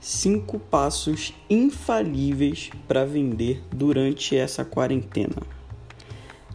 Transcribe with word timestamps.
cinco 0.00 0.58
passos 0.58 1.34
infalíveis 1.48 2.70
para 2.88 3.04
vender 3.04 3.62
durante 3.70 4.34
essa 4.34 4.64
quarentena. 4.64 5.36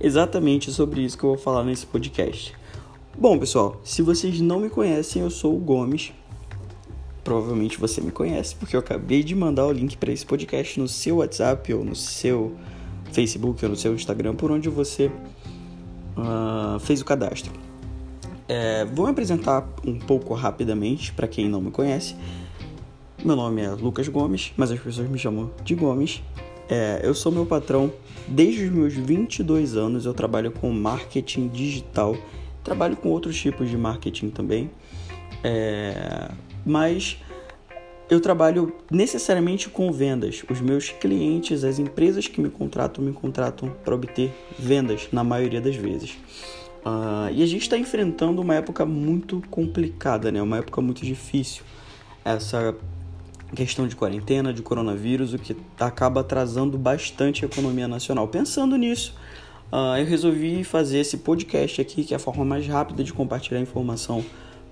Exatamente 0.02 0.72
sobre 0.72 1.02
isso 1.02 1.18
que 1.18 1.24
eu 1.24 1.30
vou 1.30 1.38
falar 1.38 1.64
nesse 1.64 1.86
podcast. 1.86 2.54
Bom, 3.18 3.38
pessoal, 3.38 3.80
se 3.84 4.02
vocês 4.02 4.42
não 4.42 4.60
me 4.60 4.70
conhecem, 4.70 5.22
eu 5.22 5.30
sou 5.30 5.56
o 5.56 5.60
Gomes. 5.60 6.12
Provavelmente 7.24 7.80
você 7.80 8.02
me 8.02 8.12
conhece, 8.12 8.56
porque 8.56 8.76
eu 8.76 8.80
acabei 8.80 9.24
de 9.24 9.34
mandar 9.34 9.66
o 9.66 9.72
link 9.72 9.96
para 9.96 10.12
esse 10.12 10.26
podcast 10.26 10.80
no 10.80 10.88
seu 10.88 11.18
WhatsApp 11.18 11.74
ou 11.74 11.86
no 11.86 11.96
seu 11.96 12.56
Facebook 13.14 13.64
ou 13.64 13.72
no 13.72 13.78
seu 13.78 13.94
Instagram, 13.96 14.36
por 14.36 14.52
onde 14.52 14.68
você 14.68 15.10
uh, 16.18 16.80
fez 16.80 17.00
o 17.00 17.06
cadastro. 17.06 17.54
É, 18.48 18.86
vou 18.86 19.06
me 19.06 19.12
apresentar 19.12 19.68
um 19.86 19.98
pouco 19.98 20.34
rapidamente 20.34 21.14
para 21.14 21.28
quem 21.28 21.50
não 21.50 21.62
me 21.62 21.72
conhece. 21.72 22.16
Meu 23.26 23.36
nome 23.36 23.64
é 23.64 23.70
Lucas 23.72 24.08
Gomes, 24.08 24.54
mas 24.56 24.70
as 24.70 24.80
pessoas 24.80 25.10
me 25.10 25.18
chamam 25.18 25.50
de 25.64 25.74
Gomes. 25.74 26.22
É, 26.70 27.02
eu 27.04 27.16
sou 27.16 27.32
meu 27.32 27.44
patrão 27.44 27.92
desde 28.28 28.66
os 28.66 28.72
meus 28.72 28.94
22 28.94 29.76
anos. 29.76 30.06
Eu 30.06 30.14
trabalho 30.14 30.52
com 30.52 30.70
marketing 30.70 31.48
digital, 31.48 32.16
trabalho 32.64 32.96
com 32.96 33.10
outros 33.10 33.36
tipos 33.36 33.68
de 33.68 33.76
marketing 33.76 34.30
também, 34.30 34.70
é, 35.44 36.30
mas 36.64 37.18
eu 38.12 38.22
trabalho 38.22 38.72
necessariamente 38.92 39.70
com 39.70 39.92
vendas. 39.92 40.44
Os 40.48 40.62
meus 40.62 40.92
clientes, 40.92 41.64
as 41.64 41.80
empresas 41.80 42.28
que 42.28 42.40
me 42.40 42.52
contratam, 42.52 43.04
me 43.04 43.12
contratam 43.12 43.74
para 43.84 43.96
obter 43.96 44.32
vendas 44.60 45.08
na 45.12 45.24
maioria 45.24 45.60
das 45.60 45.76
vezes. 45.76 46.12
Uh, 46.86 47.34
e 47.34 47.42
a 47.42 47.48
gente 47.48 47.64
está 47.64 47.76
enfrentando 47.76 48.40
uma 48.40 48.54
época 48.54 48.86
muito 48.86 49.42
complicada, 49.50 50.32
né? 50.32 50.40
Uma 50.44 50.60
época 50.60 50.80
muito 50.80 51.04
difícil. 51.04 51.64
Essa 52.24 52.76
questão 53.56 53.88
de 53.88 53.96
quarentena, 53.96 54.54
de 54.54 54.62
coronavírus, 54.62 55.34
o 55.34 55.40
que 55.40 55.56
acaba 55.80 56.22
atrasando 56.22 56.78
bastante 56.78 57.44
a 57.44 57.48
economia 57.48 57.88
nacional. 57.88 58.28
Pensando 58.28 58.78
nisso, 58.78 59.16
uh, 59.72 59.98
eu 59.98 60.06
resolvi 60.06 60.64
fazer 60.64 61.00
esse 61.00 61.18
podcast 61.18 61.82
aqui, 61.82 62.04
que 62.04 62.14
é 62.14 62.18
a 62.18 62.20
forma 62.20 62.46
mais 62.46 62.68
rápida 62.68 63.04
de 63.04 63.14
compartilhar 63.14 63.60
informação 63.60 64.24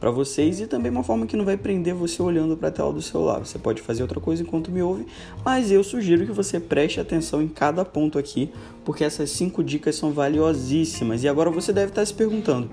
para 0.04 0.11
vocês 0.11 0.59
e 0.59 0.67
também 0.67 0.92
uma 0.92 1.02
forma 1.02 1.26
que 1.26 1.38
não 1.38 1.45
vai 1.45 1.56
prender 1.56 1.94
você 1.94 2.22
olhando 2.22 2.58
para 2.58 2.67
a 2.67 2.72
tela 2.72 2.92
do 2.92 3.02
celular. 3.02 3.39
Você 3.39 3.58
pode 3.58 3.81
fazer 3.81 4.02
outra 4.02 4.20
coisa 4.20 4.44
enquanto 4.44 4.70
me 4.70 4.81
ouve, 4.81 5.06
mas 5.45 5.72
eu 5.72 5.81
sugiro 5.81 6.26
que 6.26 6.31
você 6.34 6.59
preste 6.59 7.00
atenção 7.00 7.42
em 7.42 7.48
cada 7.48 7.86
ponto 7.86 8.20
aqui, 8.20 8.50
porque 8.84 9.06
essas 9.06 9.30
cinco 9.30 9.64
dicas 9.64 9.95
são 9.95 10.11
valiosíssimas. 10.11 11.23
E 11.23 11.30
agora 11.30 11.50
você 11.50 11.72
deve 11.72 11.92
estar 11.94 12.06
se 12.06 12.14
perguntando: 12.14 12.70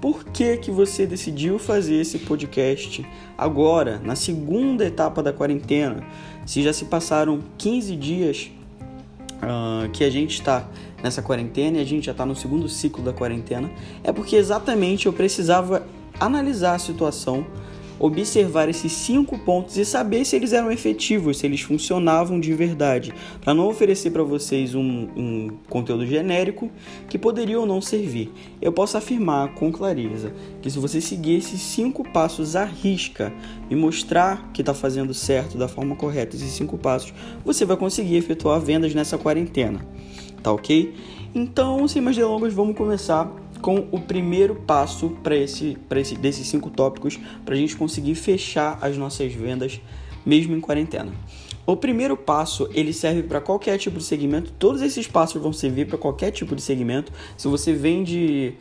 por 0.00 0.24
que, 0.24 0.56
que 0.56 0.70
você 0.70 1.06
decidiu 1.06 1.58
fazer 1.58 1.96
esse 1.96 2.18
podcast 2.20 3.04
agora, 3.36 3.98
na 3.98 4.14
segunda 4.14 4.84
etapa 4.84 5.22
da 5.22 5.32
quarentena? 5.32 6.04
Se 6.46 6.62
já 6.62 6.72
se 6.72 6.84
passaram 6.84 7.40
15 7.58 7.96
dias 7.96 8.50
uh, 9.42 9.88
que 9.90 10.04
a 10.04 10.10
gente 10.10 10.34
está 10.34 10.68
nessa 11.02 11.20
quarentena 11.20 11.78
e 11.78 11.80
a 11.80 11.84
gente 11.84 12.06
já 12.06 12.12
está 12.12 12.24
no 12.24 12.36
segundo 12.36 12.68
ciclo 12.68 13.02
da 13.02 13.12
quarentena, 13.12 13.70
é 14.04 14.12
porque 14.12 14.36
exatamente 14.36 15.06
eu 15.06 15.12
precisava 15.12 15.86
analisar 16.18 16.74
a 16.74 16.78
situação 16.78 17.46
observar 17.98 18.68
esses 18.68 18.92
cinco 18.92 19.38
pontos 19.38 19.76
e 19.76 19.84
saber 19.84 20.24
se 20.24 20.36
eles 20.36 20.52
eram 20.52 20.70
efetivos, 20.70 21.38
se 21.38 21.46
eles 21.46 21.60
funcionavam 21.60 22.38
de 22.38 22.52
verdade, 22.54 23.12
para 23.40 23.54
não 23.54 23.68
oferecer 23.68 24.10
para 24.10 24.22
vocês 24.22 24.74
um, 24.74 25.08
um, 25.16 25.50
conteúdo 25.68 26.06
genérico 26.06 26.70
que 27.08 27.18
poderia 27.18 27.58
ou 27.58 27.66
não 27.66 27.80
servir. 27.80 28.32
Eu 28.60 28.72
posso 28.72 28.96
afirmar 28.96 29.54
com 29.54 29.72
clareza 29.72 30.32
que 30.62 30.70
se 30.70 30.78
você 30.78 31.00
seguir 31.00 31.36
esses 31.36 31.60
cinco 31.60 32.08
passos 32.10 32.56
à 32.56 32.64
risca 32.64 33.32
e 33.70 33.74
mostrar 33.74 34.50
que 34.52 34.62
está 34.62 34.74
fazendo 34.74 35.12
certo 35.12 35.58
da 35.58 35.68
forma 35.68 35.96
correta 35.96 36.36
esses 36.36 36.52
cinco 36.52 36.78
passos, 36.78 37.12
você 37.44 37.64
vai 37.64 37.76
conseguir 37.76 38.16
efetuar 38.16 38.60
vendas 38.60 38.94
nessa 38.94 39.18
quarentena, 39.18 39.84
tá 40.42 40.52
ok? 40.52 40.94
Então, 41.34 41.86
sem 41.86 42.00
mais 42.00 42.16
delongas, 42.16 42.54
vamos 42.54 42.76
começar 42.76 43.30
com 43.60 43.88
o 43.90 44.00
primeiro 44.00 44.54
passo 44.54 45.10
para 45.22 45.36
esse, 45.36 45.76
esse 45.96 46.14
desses 46.14 46.46
cinco 46.46 46.70
tópicos 46.70 47.18
para 47.44 47.54
a 47.54 47.58
gente 47.58 47.76
conseguir 47.76 48.14
fechar 48.14 48.78
as 48.80 48.96
nossas 48.96 49.32
vendas 49.32 49.80
mesmo 50.24 50.54
em 50.54 50.60
quarentena. 50.60 51.12
O 51.66 51.76
primeiro 51.76 52.16
passo 52.16 52.68
ele 52.72 52.94
serve 52.94 53.22
para 53.22 53.42
qualquer 53.42 53.76
tipo 53.76 53.98
de 53.98 54.04
segmento. 54.04 54.52
Todos 54.58 54.80
esses 54.80 55.06
passos 55.06 55.40
vão 55.40 55.52
servir 55.52 55.86
para 55.86 55.98
qualquer 55.98 56.30
tipo 56.30 56.56
de 56.56 56.62
segmento. 56.62 57.12
Se 57.36 57.46
você 57.46 57.74
vende 57.74 58.54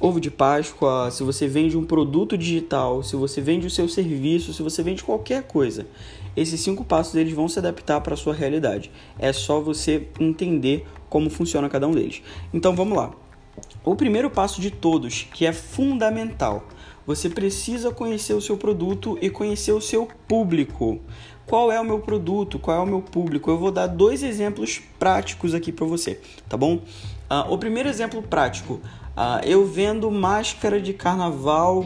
ovo 0.00 0.18
de 0.18 0.30
Páscoa, 0.30 1.10
se 1.10 1.22
você 1.22 1.46
vende 1.46 1.76
um 1.76 1.84
produto 1.84 2.38
digital, 2.38 3.02
se 3.02 3.16
você 3.16 3.40
vende 3.40 3.66
o 3.66 3.70
seu 3.70 3.88
serviço, 3.88 4.52
se 4.54 4.62
você 4.62 4.82
vende 4.82 5.04
qualquer 5.04 5.42
coisa, 5.42 5.86
esses 6.36 6.58
cinco 6.60 6.84
passos 6.84 7.14
eles 7.14 7.32
vão 7.32 7.48
se 7.48 7.58
adaptar 7.58 8.00
para 8.00 8.14
a 8.14 8.16
sua 8.16 8.32
realidade. 8.32 8.90
É 9.18 9.32
só 9.32 9.60
você 9.60 10.08
entender 10.18 10.86
como 11.08 11.28
funciona 11.28 11.68
cada 11.68 11.86
um 11.86 11.92
deles. 11.92 12.22
Então 12.52 12.74
vamos 12.74 12.96
lá. 12.96 13.12
O 13.84 13.94
primeiro 13.94 14.30
passo 14.30 14.62
de 14.62 14.70
todos, 14.70 15.28
que 15.34 15.44
é 15.44 15.52
fundamental, 15.52 16.66
você 17.06 17.28
precisa 17.28 17.90
conhecer 17.90 18.32
o 18.32 18.40
seu 18.40 18.56
produto 18.56 19.18
e 19.20 19.28
conhecer 19.28 19.72
o 19.72 19.80
seu 19.80 20.08
público. 20.26 21.00
Qual 21.46 21.70
é 21.70 21.78
o 21.78 21.84
meu 21.84 22.00
produto? 22.00 22.58
Qual 22.58 22.74
é 22.74 22.80
o 22.80 22.86
meu 22.86 23.02
público? 23.02 23.50
Eu 23.50 23.58
vou 23.58 23.70
dar 23.70 23.86
dois 23.86 24.22
exemplos 24.22 24.80
práticos 24.98 25.52
aqui 25.52 25.70
para 25.70 25.84
você, 25.84 26.18
tá 26.48 26.56
bom? 26.56 26.76
Uh, 26.76 27.52
o 27.52 27.58
primeiro 27.58 27.86
exemplo 27.86 28.22
prático, 28.22 28.80
uh, 29.14 29.44
eu 29.44 29.66
vendo 29.66 30.10
máscara 30.10 30.80
de 30.80 30.94
carnaval 30.94 31.84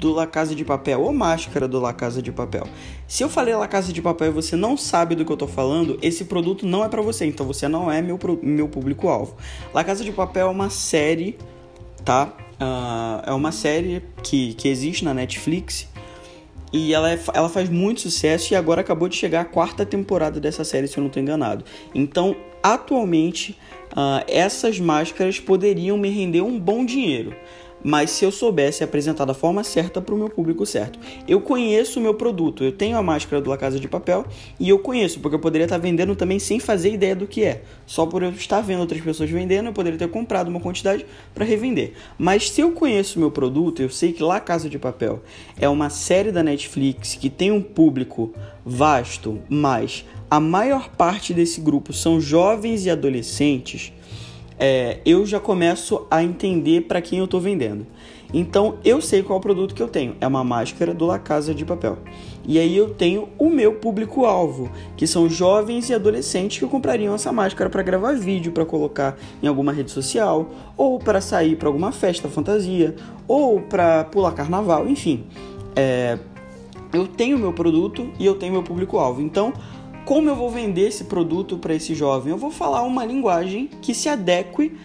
do 0.00 0.14
La 0.14 0.26
Casa 0.26 0.54
de 0.54 0.64
Papel 0.64 1.00
ou 1.00 1.12
máscara 1.12 1.68
do 1.68 1.78
La 1.78 1.92
Casa 1.92 2.22
de 2.22 2.32
Papel. 2.32 2.66
Se 3.06 3.22
eu 3.22 3.28
falei 3.28 3.54
La 3.54 3.68
Casa 3.68 3.92
de 3.92 4.00
Papel 4.00 4.28
e 4.28 4.30
você 4.30 4.56
não 4.56 4.76
sabe 4.76 5.14
do 5.14 5.24
que 5.24 5.30
eu 5.30 5.36
tô 5.36 5.46
falando, 5.46 5.98
esse 6.00 6.24
produto 6.24 6.66
não 6.66 6.82
é 6.82 6.88
para 6.88 7.02
você, 7.02 7.26
então 7.26 7.46
você 7.46 7.68
não 7.68 7.92
é 7.92 8.00
meu, 8.00 8.18
meu 8.42 8.66
público-alvo. 8.66 9.36
La 9.74 9.84
Casa 9.84 10.02
de 10.02 10.10
Papel 10.10 10.46
é 10.46 10.50
uma 10.50 10.70
série, 10.70 11.36
tá? 12.02 12.32
Uh, 12.54 13.30
é 13.30 13.32
uma 13.32 13.52
série 13.52 14.02
que, 14.22 14.54
que 14.54 14.68
existe 14.68 15.04
na 15.04 15.12
Netflix 15.12 15.86
e 16.72 16.94
ela, 16.94 17.12
é, 17.12 17.18
ela 17.34 17.48
faz 17.48 17.68
muito 17.68 18.00
sucesso 18.00 18.54
e 18.54 18.56
agora 18.56 18.80
acabou 18.80 19.08
de 19.08 19.16
chegar 19.16 19.42
a 19.42 19.44
quarta 19.44 19.84
temporada 19.84 20.40
dessa 20.40 20.64
série, 20.64 20.88
se 20.88 20.96
eu 20.96 21.02
não 21.02 21.08
estou 21.08 21.22
enganado. 21.22 21.64
Então, 21.94 22.36
atualmente, 22.62 23.58
uh, 23.92 24.24
essas 24.26 24.80
máscaras 24.80 25.38
poderiam 25.38 25.98
me 25.98 26.08
render 26.08 26.40
um 26.40 26.58
bom 26.58 26.86
dinheiro 26.86 27.34
mas 27.82 28.10
se 28.10 28.24
eu 28.24 28.32
soubesse 28.32 28.84
apresentar 28.84 29.24
da 29.24 29.34
forma 29.34 29.64
certa 29.64 30.00
para 30.00 30.14
o 30.14 30.18
meu 30.18 30.28
público 30.28 30.66
certo. 30.66 30.98
Eu 31.26 31.40
conheço 31.40 31.98
o 31.98 32.02
meu 32.02 32.14
produto, 32.14 32.64
eu 32.64 32.72
tenho 32.72 32.96
a 32.96 33.02
máscara 33.02 33.40
do 33.40 33.50
La 33.50 33.56
Casa 33.56 33.80
de 33.80 33.88
Papel 33.88 34.24
e 34.58 34.68
eu 34.68 34.78
conheço, 34.78 35.20
porque 35.20 35.34
eu 35.34 35.40
poderia 35.40 35.64
estar 35.64 35.78
vendendo 35.78 36.14
também 36.14 36.38
sem 36.38 36.60
fazer 36.60 36.92
ideia 36.92 37.16
do 37.16 37.26
que 37.26 37.44
é. 37.44 37.62
Só 37.86 38.06
por 38.06 38.22
eu 38.22 38.30
estar 38.30 38.60
vendo 38.60 38.80
outras 38.80 39.00
pessoas 39.00 39.30
vendendo, 39.30 39.66
eu 39.66 39.72
poderia 39.72 39.98
ter 39.98 40.08
comprado 40.08 40.48
uma 40.48 40.60
quantidade 40.60 41.06
para 41.34 41.44
revender. 41.44 41.92
Mas 42.18 42.50
se 42.50 42.60
eu 42.60 42.72
conheço 42.72 43.18
o 43.18 43.20
meu 43.20 43.30
produto, 43.30 43.82
eu 43.82 43.90
sei 43.90 44.12
que 44.12 44.22
La 44.22 44.40
Casa 44.40 44.68
de 44.68 44.78
Papel 44.78 45.22
é 45.58 45.68
uma 45.68 45.90
série 45.90 46.30
da 46.32 46.42
Netflix 46.42 47.14
que 47.14 47.30
tem 47.30 47.50
um 47.50 47.62
público 47.62 48.32
vasto, 48.64 49.40
mas 49.48 50.04
a 50.30 50.38
maior 50.38 50.88
parte 50.90 51.34
desse 51.34 51.60
grupo 51.60 51.92
são 51.92 52.20
jovens 52.20 52.86
e 52.86 52.90
adolescentes 52.90 53.92
é, 54.60 54.98
eu 55.06 55.24
já 55.24 55.40
começo 55.40 56.06
a 56.10 56.22
entender 56.22 56.82
para 56.82 57.00
quem 57.00 57.18
eu 57.18 57.24
estou 57.24 57.40
vendendo. 57.40 57.86
Então 58.32 58.76
eu 58.84 59.00
sei 59.00 59.22
qual 59.22 59.40
produto 59.40 59.74
que 59.74 59.82
eu 59.82 59.88
tenho. 59.88 60.14
É 60.20 60.26
uma 60.26 60.44
máscara 60.44 60.92
do 60.92 61.06
La 61.06 61.18
Casa 61.18 61.54
de 61.54 61.64
Papel. 61.64 61.98
E 62.46 62.58
aí 62.58 62.76
eu 62.76 62.90
tenho 62.90 63.28
o 63.38 63.48
meu 63.48 63.74
público-alvo, 63.74 64.70
que 64.96 65.06
são 65.06 65.28
jovens 65.28 65.88
e 65.88 65.94
adolescentes 65.94 66.58
que 66.58 66.66
comprariam 66.66 67.14
essa 67.14 67.32
máscara 67.32 67.68
para 67.70 67.82
gravar 67.82 68.12
vídeo, 68.12 68.52
para 68.52 68.64
colocar 68.64 69.16
em 69.42 69.46
alguma 69.46 69.72
rede 69.72 69.90
social, 69.90 70.50
ou 70.76 70.98
para 70.98 71.20
sair 71.20 71.56
para 71.56 71.68
alguma 71.68 71.90
festa 71.90 72.28
fantasia, 72.28 72.94
ou 73.26 73.60
para 73.60 74.04
pular 74.04 74.32
carnaval, 74.32 74.86
enfim. 74.86 75.24
É, 75.74 76.18
eu 76.92 77.06
tenho 77.06 77.38
meu 77.38 77.52
produto 77.52 78.10
e 78.18 78.26
eu 78.26 78.34
tenho 78.34 78.52
meu 78.52 78.62
público-alvo. 78.62 79.20
Então 79.20 79.52
como 80.10 80.28
eu 80.28 80.34
vou 80.34 80.50
vender 80.50 80.88
esse 80.88 81.04
produto 81.04 81.56
para 81.56 81.72
esse 81.72 81.94
jovem? 81.94 82.32
Eu 82.32 82.36
vou 82.36 82.50
falar 82.50 82.82
uma 82.82 83.04
linguagem 83.04 83.70
que 83.80 83.94
se 83.94 84.08
adeque 84.08 84.76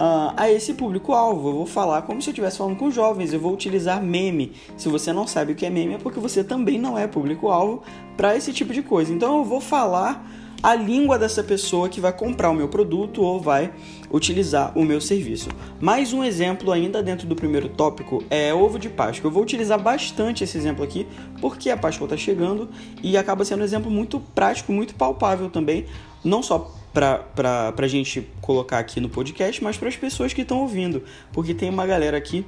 uh, 0.00 0.32
a 0.34 0.50
esse 0.50 0.72
público-alvo. 0.72 1.50
Eu 1.50 1.52
vou 1.56 1.66
falar 1.66 2.00
como 2.00 2.22
se 2.22 2.30
eu 2.30 2.32
estivesse 2.32 2.56
falando 2.56 2.78
com 2.78 2.90
jovens. 2.90 3.34
Eu 3.34 3.38
vou 3.38 3.52
utilizar 3.52 4.02
meme. 4.02 4.52
Se 4.78 4.88
você 4.88 5.12
não 5.12 5.26
sabe 5.26 5.52
o 5.52 5.54
que 5.54 5.66
é 5.66 5.68
meme, 5.68 5.92
é 5.92 5.98
porque 5.98 6.18
você 6.18 6.42
também 6.42 6.78
não 6.78 6.96
é 6.96 7.06
público-alvo 7.06 7.82
para 8.16 8.34
esse 8.34 8.50
tipo 8.50 8.72
de 8.72 8.80
coisa. 8.80 9.12
Então 9.12 9.36
eu 9.36 9.44
vou 9.44 9.60
falar 9.60 10.26
a 10.62 10.74
língua 10.76 11.18
dessa 11.18 11.42
pessoa 11.42 11.88
que 11.88 12.00
vai 12.00 12.12
comprar 12.12 12.50
o 12.50 12.54
meu 12.54 12.68
produto 12.68 13.22
ou 13.22 13.40
vai 13.40 13.72
utilizar 14.10 14.76
o 14.78 14.84
meu 14.84 15.00
serviço. 15.00 15.48
Mais 15.80 16.12
um 16.12 16.22
exemplo 16.22 16.70
ainda 16.70 17.02
dentro 17.02 17.26
do 17.26 17.34
primeiro 17.34 17.68
tópico 17.68 18.22
é 18.30 18.54
ovo 18.54 18.78
de 18.78 18.88
Páscoa. 18.88 19.26
Eu 19.26 19.32
vou 19.32 19.42
utilizar 19.42 19.80
bastante 19.80 20.44
esse 20.44 20.56
exemplo 20.56 20.84
aqui 20.84 21.06
porque 21.40 21.68
a 21.68 21.76
Páscoa 21.76 22.04
está 22.04 22.16
chegando 22.16 22.68
e 23.02 23.16
acaba 23.16 23.44
sendo 23.44 23.62
um 23.62 23.64
exemplo 23.64 23.90
muito 23.90 24.20
prático, 24.34 24.70
muito 24.72 24.94
palpável 24.94 25.50
também, 25.50 25.86
não 26.24 26.42
só 26.42 26.72
para 26.92 27.74
a 27.76 27.88
gente 27.88 28.28
colocar 28.40 28.78
aqui 28.78 29.00
no 29.00 29.08
podcast, 29.08 29.64
mas 29.64 29.76
para 29.76 29.88
as 29.88 29.96
pessoas 29.96 30.32
que 30.32 30.42
estão 30.42 30.60
ouvindo, 30.60 31.02
porque 31.32 31.54
tem 31.54 31.70
uma 31.70 31.86
galera 31.86 32.16
aqui 32.16 32.44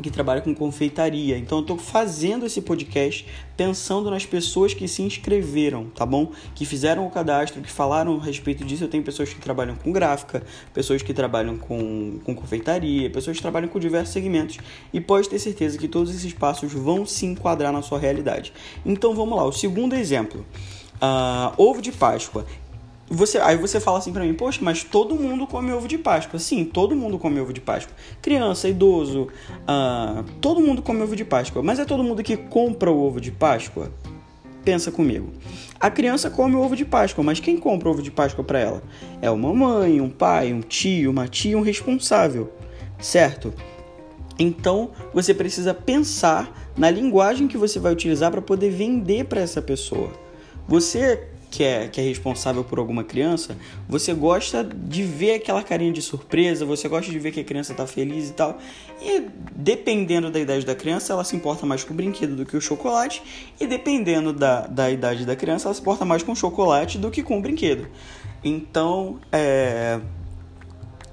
que 0.00 0.10
trabalha 0.10 0.40
com 0.40 0.54
confeitaria. 0.54 1.36
Então 1.36 1.58
eu 1.58 1.62
estou 1.62 1.78
fazendo 1.78 2.46
esse 2.46 2.60
podcast 2.60 3.26
pensando 3.56 4.10
nas 4.10 4.24
pessoas 4.24 4.72
que 4.72 4.88
se 4.88 5.02
inscreveram, 5.02 5.86
tá 5.94 6.06
bom? 6.06 6.32
Que 6.54 6.64
fizeram 6.64 7.06
o 7.06 7.10
cadastro, 7.10 7.60
que 7.60 7.70
falaram 7.70 8.16
a 8.16 8.24
respeito 8.24 8.64
disso. 8.64 8.84
Eu 8.84 8.88
tenho 8.88 9.02
pessoas 9.02 9.32
que 9.32 9.40
trabalham 9.40 9.74
com 9.76 9.92
gráfica, 9.92 10.42
pessoas 10.72 11.02
que 11.02 11.12
trabalham 11.12 11.56
com, 11.56 12.18
com 12.24 12.34
confeitaria, 12.34 13.10
pessoas 13.10 13.36
que 13.36 13.42
trabalham 13.42 13.68
com 13.68 13.78
diversos 13.78 14.12
segmentos. 14.12 14.58
E 14.92 15.00
pode 15.00 15.28
ter 15.28 15.38
certeza 15.38 15.78
que 15.78 15.88
todos 15.88 16.14
esses 16.14 16.32
passos 16.32 16.72
vão 16.72 17.04
se 17.04 17.26
enquadrar 17.26 17.72
na 17.72 17.82
sua 17.82 17.98
realidade. 17.98 18.52
Então 18.84 19.14
vamos 19.14 19.36
lá, 19.36 19.44
o 19.44 19.52
segundo 19.52 19.94
exemplo. 19.94 20.44
Uh, 20.96 21.52
ovo 21.56 21.80
de 21.80 21.92
Páscoa. 21.92 22.46
Você, 23.12 23.38
aí 23.38 23.56
você 23.56 23.80
fala 23.80 23.98
assim 23.98 24.12
para 24.12 24.22
mim, 24.24 24.34
poxa, 24.34 24.60
mas 24.62 24.84
todo 24.84 25.16
mundo 25.16 25.44
come 25.44 25.72
ovo 25.72 25.88
de 25.88 25.98
Páscoa. 25.98 26.38
Sim, 26.38 26.64
todo 26.64 26.94
mundo 26.94 27.18
come 27.18 27.40
ovo 27.40 27.52
de 27.52 27.60
Páscoa. 27.60 27.92
Criança, 28.22 28.68
idoso, 28.68 29.22
uh, 29.22 30.22
todo 30.40 30.60
mundo 30.60 30.80
come 30.80 31.02
ovo 31.02 31.16
de 31.16 31.24
Páscoa. 31.24 31.60
Mas 31.60 31.80
é 31.80 31.84
todo 31.84 32.04
mundo 32.04 32.22
que 32.22 32.36
compra 32.36 32.88
o 32.88 33.04
ovo 33.04 33.20
de 33.20 33.32
Páscoa? 33.32 33.90
Pensa 34.64 34.92
comigo. 34.92 35.32
A 35.80 35.90
criança 35.90 36.30
come 36.30 36.54
o 36.54 36.60
ovo 36.60 36.76
de 36.76 36.84
Páscoa, 36.84 37.24
mas 37.24 37.40
quem 37.40 37.56
compra 37.56 37.88
o 37.88 37.92
ovo 37.92 38.00
de 38.00 38.12
Páscoa 38.12 38.44
para 38.44 38.60
ela? 38.60 38.82
É 39.20 39.28
uma 39.28 39.52
mãe, 39.52 40.00
um 40.00 40.08
pai, 40.08 40.52
um 40.52 40.60
tio, 40.60 41.10
uma 41.10 41.26
tia, 41.26 41.58
um 41.58 41.62
responsável, 41.62 42.52
certo? 43.00 43.52
Então 44.38 44.92
você 45.12 45.34
precisa 45.34 45.74
pensar 45.74 46.72
na 46.76 46.88
linguagem 46.88 47.48
que 47.48 47.58
você 47.58 47.80
vai 47.80 47.92
utilizar 47.92 48.30
para 48.30 48.40
poder 48.40 48.70
vender 48.70 49.24
para 49.24 49.40
essa 49.40 49.60
pessoa. 49.60 50.12
Você 50.68 51.29
que 51.50 51.64
é, 51.64 51.88
que 51.88 52.00
é 52.00 52.04
responsável 52.04 52.62
por 52.62 52.78
alguma 52.78 53.02
criança, 53.02 53.56
você 53.88 54.14
gosta 54.14 54.62
de 54.62 55.02
ver 55.02 55.34
aquela 55.34 55.62
carinha 55.62 55.92
de 55.92 56.00
surpresa, 56.00 56.64
você 56.64 56.88
gosta 56.88 57.10
de 57.10 57.18
ver 57.18 57.32
que 57.32 57.40
a 57.40 57.44
criança 57.44 57.72
está 57.72 57.86
feliz 57.86 58.30
e 58.30 58.32
tal. 58.32 58.58
E 59.02 59.26
dependendo 59.54 60.30
da 60.30 60.38
idade 60.38 60.64
da 60.64 60.74
criança, 60.74 61.12
ela 61.12 61.24
se 61.24 61.34
importa 61.34 61.66
mais 61.66 61.82
com 61.82 61.92
o 61.92 61.96
brinquedo 61.96 62.36
do 62.36 62.46
que 62.46 62.56
o 62.56 62.60
chocolate. 62.60 63.22
E 63.58 63.66
dependendo 63.66 64.32
da, 64.32 64.66
da 64.66 64.90
idade 64.90 65.26
da 65.26 65.34
criança, 65.34 65.66
ela 65.66 65.74
se 65.74 65.80
importa 65.80 66.04
mais 66.04 66.22
com 66.22 66.32
o 66.32 66.36
chocolate 66.36 66.98
do 66.98 67.10
que 67.10 67.22
com 67.22 67.38
o 67.38 67.42
brinquedo. 67.42 67.88
Então, 68.44 69.18
é, 69.32 70.00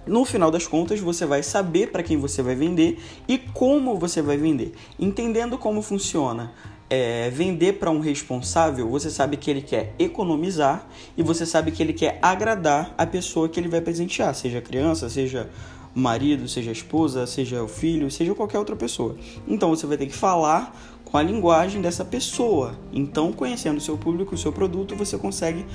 no 0.06 0.24
final 0.24 0.52
das 0.52 0.68
contas, 0.68 1.00
você 1.00 1.26
vai 1.26 1.42
saber 1.42 1.92
para 1.92 2.04
quem 2.04 2.16
você 2.16 2.44
vai 2.44 2.56
vender 2.56 3.00
e 3.28 3.38
como 3.38 3.98
você 3.98 4.22
vai 4.22 4.38
vender. 4.38 4.74
Entendendo 5.00 5.58
como 5.58 5.82
funciona 5.82 6.54
é, 6.90 7.30
vender 7.30 7.74
para 7.74 7.92
um 7.92 8.00
responsável, 8.00 8.90
você 8.90 9.10
sabe 9.10 9.38
que 9.38 9.52
ele 9.52 9.62
quer 9.62 9.94
economizar 10.00 10.88
e 11.18 11.24
você 11.24 11.46
sabe 11.46 11.72
que 11.72 11.84
ele 11.84 11.94
quer 11.94 12.18
agradar 12.22 12.94
a 12.98 13.06
pessoa 13.06 13.50
que 13.50 13.60
ele 13.60 13.68
vai 13.68 13.82
presentear, 13.82 14.34
seja 14.34 14.62
criança, 14.62 15.10
seja 15.10 15.50
marido, 15.94 16.48
seja 16.48 16.72
esposa, 16.72 17.26
seja 17.26 17.64
o 17.64 17.68
filho, 17.68 18.10
seja 18.10 18.34
qualquer 18.36 18.60
outra 18.60 18.76
pessoa. 18.76 19.18
Então 19.48 19.70
você 19.70 19.86
vai 19.86 19.98
ter 19.98 20.06
que 20.06 20.16
falar 20.16 20.74
com 21.04 21.18
a 21.18 21.24
linguagem 21.24 21.82
dessa 21.82 22.04
pessoa. 22.04 22.78
Então, 22.92 23.32
conhecendo 23.32 23.78
o 23.78 23.82
seu 23.82 23.98
público, 23.98 24.36
o 24.36 24.38
seu 24.38 24.52
produto, 24.52 24.96
você 24.96 25.18
consegue 25.18 25.66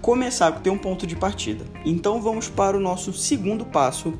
começar 0.00 0.48
a 0.48 0.52
ter 0.52 0.70
um 0.70 0.78
ponto 0.78 1.06
de 1.06 1.14
partida. 1.14 1.64
Então, 1.84 2.20
vamos 2.20 2.48
para 2.48 2.76
o 2.76 2.80
nosso 2.80 3.12
segundo 3.12 3.64
passo 3.66 4.14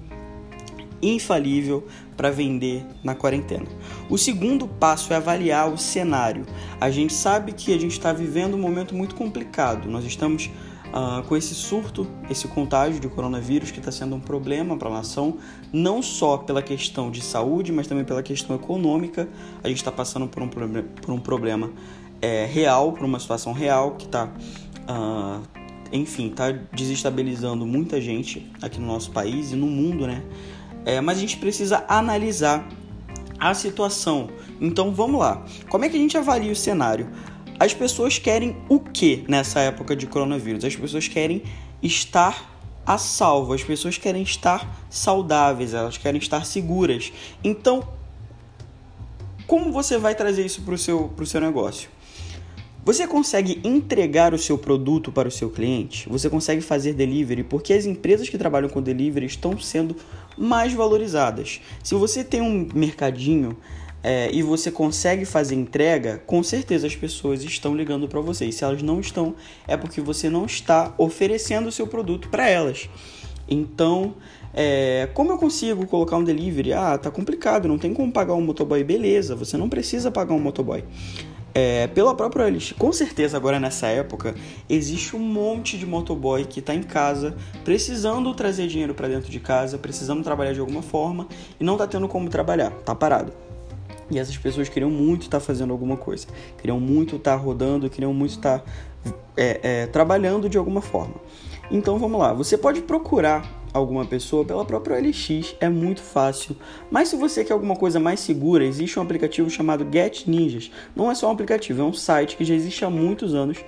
infalível 1.03 1.87
para 2.17 2.31
vender 2.31 2.87
na 3.03 3.15
quarentena. 3.15 3.67
O 4.09 4.17
segundo 4.17 4.69
passo 4.69 5.13
é 5.13 5.17
avaliar 5.17 5.73
o 5.73 5.77
cenário. 5.77 6.47
A 6.81 6.91
gente 6.91 7.13
sabe 7.13 7.53
que 7.53 7.75
a 7.75 7.79
gente 7.79 7.93
está 7.93 8.13
vivendo 8.13 8.55
um 8.55 8.61
momento 8.61 8.95
muito 8.95 9.15
complicado. 9.15 9.89
Nós 9.89 10.05
estamos 10.05 10.51
uh, 10.93 11.23
com 11.27 11.37
esse 11.37 11.55
surto, 11.55 12.07
esse 12.31 12.47
contágio 12.47 13.01
de 13.01 13.09
coronavírus 13.09 13.71
que 13.71 13.79
está 13.79 13.91
sendo 13.91 14.15
um 14.15 14.21
problema 14.21 14.77
para 14.77 14.89
a 14.89 14.93
nação, 14.93 15.39
não 15.73 16.03
só 16.03 16.37
pela 16.37 16.63
questão 16.63 17.11
de 17.11 17.23
saúde, 17.23 17.73
mas 17.73 17.87
também 17.87 18.05
pela 18.05 18.23
questão 18.23 18.55
econômica. 18.55 19.29
A 19.63 19.69
gente 19.69 19.79
está 19.79 19.91
passando 19.91 20.29
por 20.29 20.43
um, 20.43 20.49
por 20.49 21.13
um 21.13 21.19
problema 21.19 21.71
é, 22.21 22.47
real, 22.47 22.93
por 22.93 23.05
uma 23.05 23.19
situação 23.19 23.53
real 23.53 23.93
que 23.93 24.05
está. 24.05 24.27
Uh, 24.27 24.31
ah, 24.89 25.41
enfim, 25.93 26.29
está 26.29 26.51
desestabilizando 26.51 27.67
muita 27.67 28.01
gente 28.01 28.51
aqui 28.63 28.81
no 28.81 28.87
nosso 28.87 29.11
país 29.11 29.53
e 29.53 29.57
no 29.57 29.67
mundo, 29.67 30.07
né? 30.07 30.23
É, 30.85 31.01
mas 31.01 31.19
a 31.19 31.21
gente 31.21 31.37
precisa 31.37 31.85
analisar 31.89 32.67
a 33.39 33.55
situação. 33.55 34.29
Então 34.61 34.93
vamos 34.93 35.21
lá. 35.21 35.45
Como 35.69 35.85
é 35.85 35.89
que 35.89 35.97
a 35.97 36.01
gente 36.01 36.17
avalia 36.17 36.53
o 36.53 36.57
cenário? 36.57 37.09
As 37.59 37.75
pessoas 37.75 38.19
querem 38.19 38.57
o 38.69 38.81
que 38.81 39.25
nessa 39.29 39.61
época 39.61 39.95
de 39.95 40.07
coronavírus? 40.07 40.65
As 40.65 40.75
pessoas 40.75 41.09
querem 41.09 41.43
estar 41.83 42.51
a 42.85 42.99
salvo, 42.99 43.53
as 43.53 43.63
pessoas 43.63 43.97
querem 43.99 44.23
estar 44.23 44.85
saudáveis, 44.91 45.75
elas 45.75 45.97
querem 45.97 46.21
estar 46.21 46.45
seguras. 46.45 47.13
Então, 47.43 47.87
como 49.47 49.73
você 49.73 49.99
vai 49.99 50.15
trazer 50.15 50.45
isso 50.45 50.63
para 50.63 50.75
o 50.75 50.79
seu, 50.79 51.13
seu 51.25 51.41
negócio? 51.41 51.89
Você 52.85 53.07
consegue 53.07 53.61
entregar 53.63 54.35
o 54.35 54.39
seu 54.39 54.59
produto 54.59 55.13
para 55.13 55.29
o 55.29 55.31
seu 55.31 55.49
cliente? 55.49 56.09
Você 56.09 56.29
consegue 56.29 56.61
fazer 56.61 56.95
delivery? 56.95 57.45
Porque 57.45 57.73
as 57.73 57.87
empresas 57.87 58.29
que 58.29 58.37
trabalham 58.37 58.69
com 58.69 58.83
delivery 58.83 59.27
estão 59.27 59.57
sendo 59.57 59.95
mais 60.37 60.73
valorizadas. 60.73 61.61
Se 61.83 61.95
você 61.95 62.23
tem 62.25 62.41
um 62.41 62.69
mercadinho 62.75 63.57
é, 64.03 64.31
e 64.33 64.43
você 64.43 64.71
consegue 64.71 65.25
fazer 65.25 65.55
entrega, 65.55 66.23
com 66.27 66.43
certeza 66.43 66.87
as 66.87 66.97
pessoas 66.97 67.45
estão 67.45 67.77
ligando 67.77 68.09
para 68.09 68.21
você. 68.21 68.47
E 68.47 68.53
se 68.53 68.65
elas 68.65 68.83
não 68.83 69.01
estão, 69.01 69.35
é 69.67 69.77
porque 69.77 70.01
você 70.01 70.29
não 70.29 70.45
está 70.45 70.93
oferecendo 70.99 71.69
o 71.69 71.73
seu 71.73 71.87
produto 71.87 72.29
para 72.29 72.49
elas. 72.49 72.89
Então, 73.49 74.15
é, 74.55 75.09
como 75.15 75.33
eu 75.33 75.39
consigo 75.39 75.87
colocar 75.87 76.17
um 76.17 76.25
delivery? 76.25 76.73
Ah, 76.73 76.99
tá 76.99 77.11
complicado, 77.11 77.69
não 77.69 77.79
tem 77.79 77.95
como 77.95 78.11
pagar 78.11 78.35
um 78.35 78.43
motoboy. 78.43 78.83
Beleza, 78.83 79.35
você 79.35 79.57
não 79.57 79.69
precisa 79.69 80.11
pagar 80.11 80.35
um 80.35 80.41
motoboy. 80.41 80.85
É, 81.55 81.87
pela 81.89 82.15
própria 82.15 82.47
OLX, 82.47 82.73
com 82.73 82.91
certeza 82.93 83.37
agora 83.37 83.61
nessa 83.61 83.87
época 83.87 84.35
existe 84.71 85.15
um 85.15 85.19
monte 85.19 85.77
de 85.77 85.85
motoboy 85.85 86.47
que 86.47 86.61
está 86.61 86.75
em 86.75 86.83
casa, 86.83 87.37
precisando 87.63 88.33
trazer 88.35 88.69
dinheiro 88.69 88.95
para 88.95 89.07
dentro 89.07 89.31
de 89.31 89.39
casa, 89.39 89.77
precisando 89.77 90.25
trabalhar 90.25 90.55
de 90.55 90.61
alguma 90.61 90.81
forma 90.81 91.29
e 91.61 91.65
não 91.65 91.75
está 91.75 91.87
tendo 91.87 92.09
como 92.09 92.31
trabalhar, 92.31 92.71
tá 92.71 92.95
parado. 92.95 93.33
E 94.11 94.19
essas 94.19 94.37
pessoas 94.37 94.69
queriam 94.69 94.91
muito 94.91 95.23
estar 95.23 95.41
tá 95.41 95.45
fazendo 95.45 95.73
alguma 95.73 95.97
coisa, 95.97 96.27
queriam 96.59 96.81
muito 96.81 97.17
estar 97.17 97.37
tá 97.37 97.37
rodando, 97.37 97.89
queriam 97.91 98.15
muito 98.15 98.31
estar 98.31 98.61
tá, 98.61 98.65
é, 99.37 99.61
é, 99.63 99.87
trabalhando 99.87 100.49
de 100.49 100.57
alguma 100.57 100.81
forma. 100.81 101.15
Então 101.71 101.99
vamos 101.99 102.19
lá, 102.19 102.33
você 102.33 102.57
pode 102.57 102.81
procurar 102.81 103.62
alguma 103.73 104.05
pessoa 104.05 104.45
pela 104.45 104.65
própria 104.65 104.97
OLX, 104.97 105.55
é 105.61 105.69
muito 105.69 106.03
fácil. 106.03 106.57
Mas 106.91 107.09
se 107.09 107.17
você 107.17 107.45
quer 107.45 107.53
alguma 107.53 107.77
coisa 107.77 107.99
mais 107.99 108.21
segura, 108.21 108.65
existe 108.65 108.99
um 108.99 109.03
aplicativo 109.03 109.49
chamado 109.49 109.87
Get 109.91 110.27
Ninjas. 110.27 110.71
Não 110.95 111.11
é 111.11 111.15
só 111.15 111.29
um 111.29 111.33
aplicativo, 111.33 111.83
é 111.83 111.85
um 111.85 111.93
site 111.93 112.37
que 112.37 112.45
já 112.45 112.55
existe 112.55 112.85
há 112.85 112.91
muitos 112.91 113.35
anos, 113.35 113.59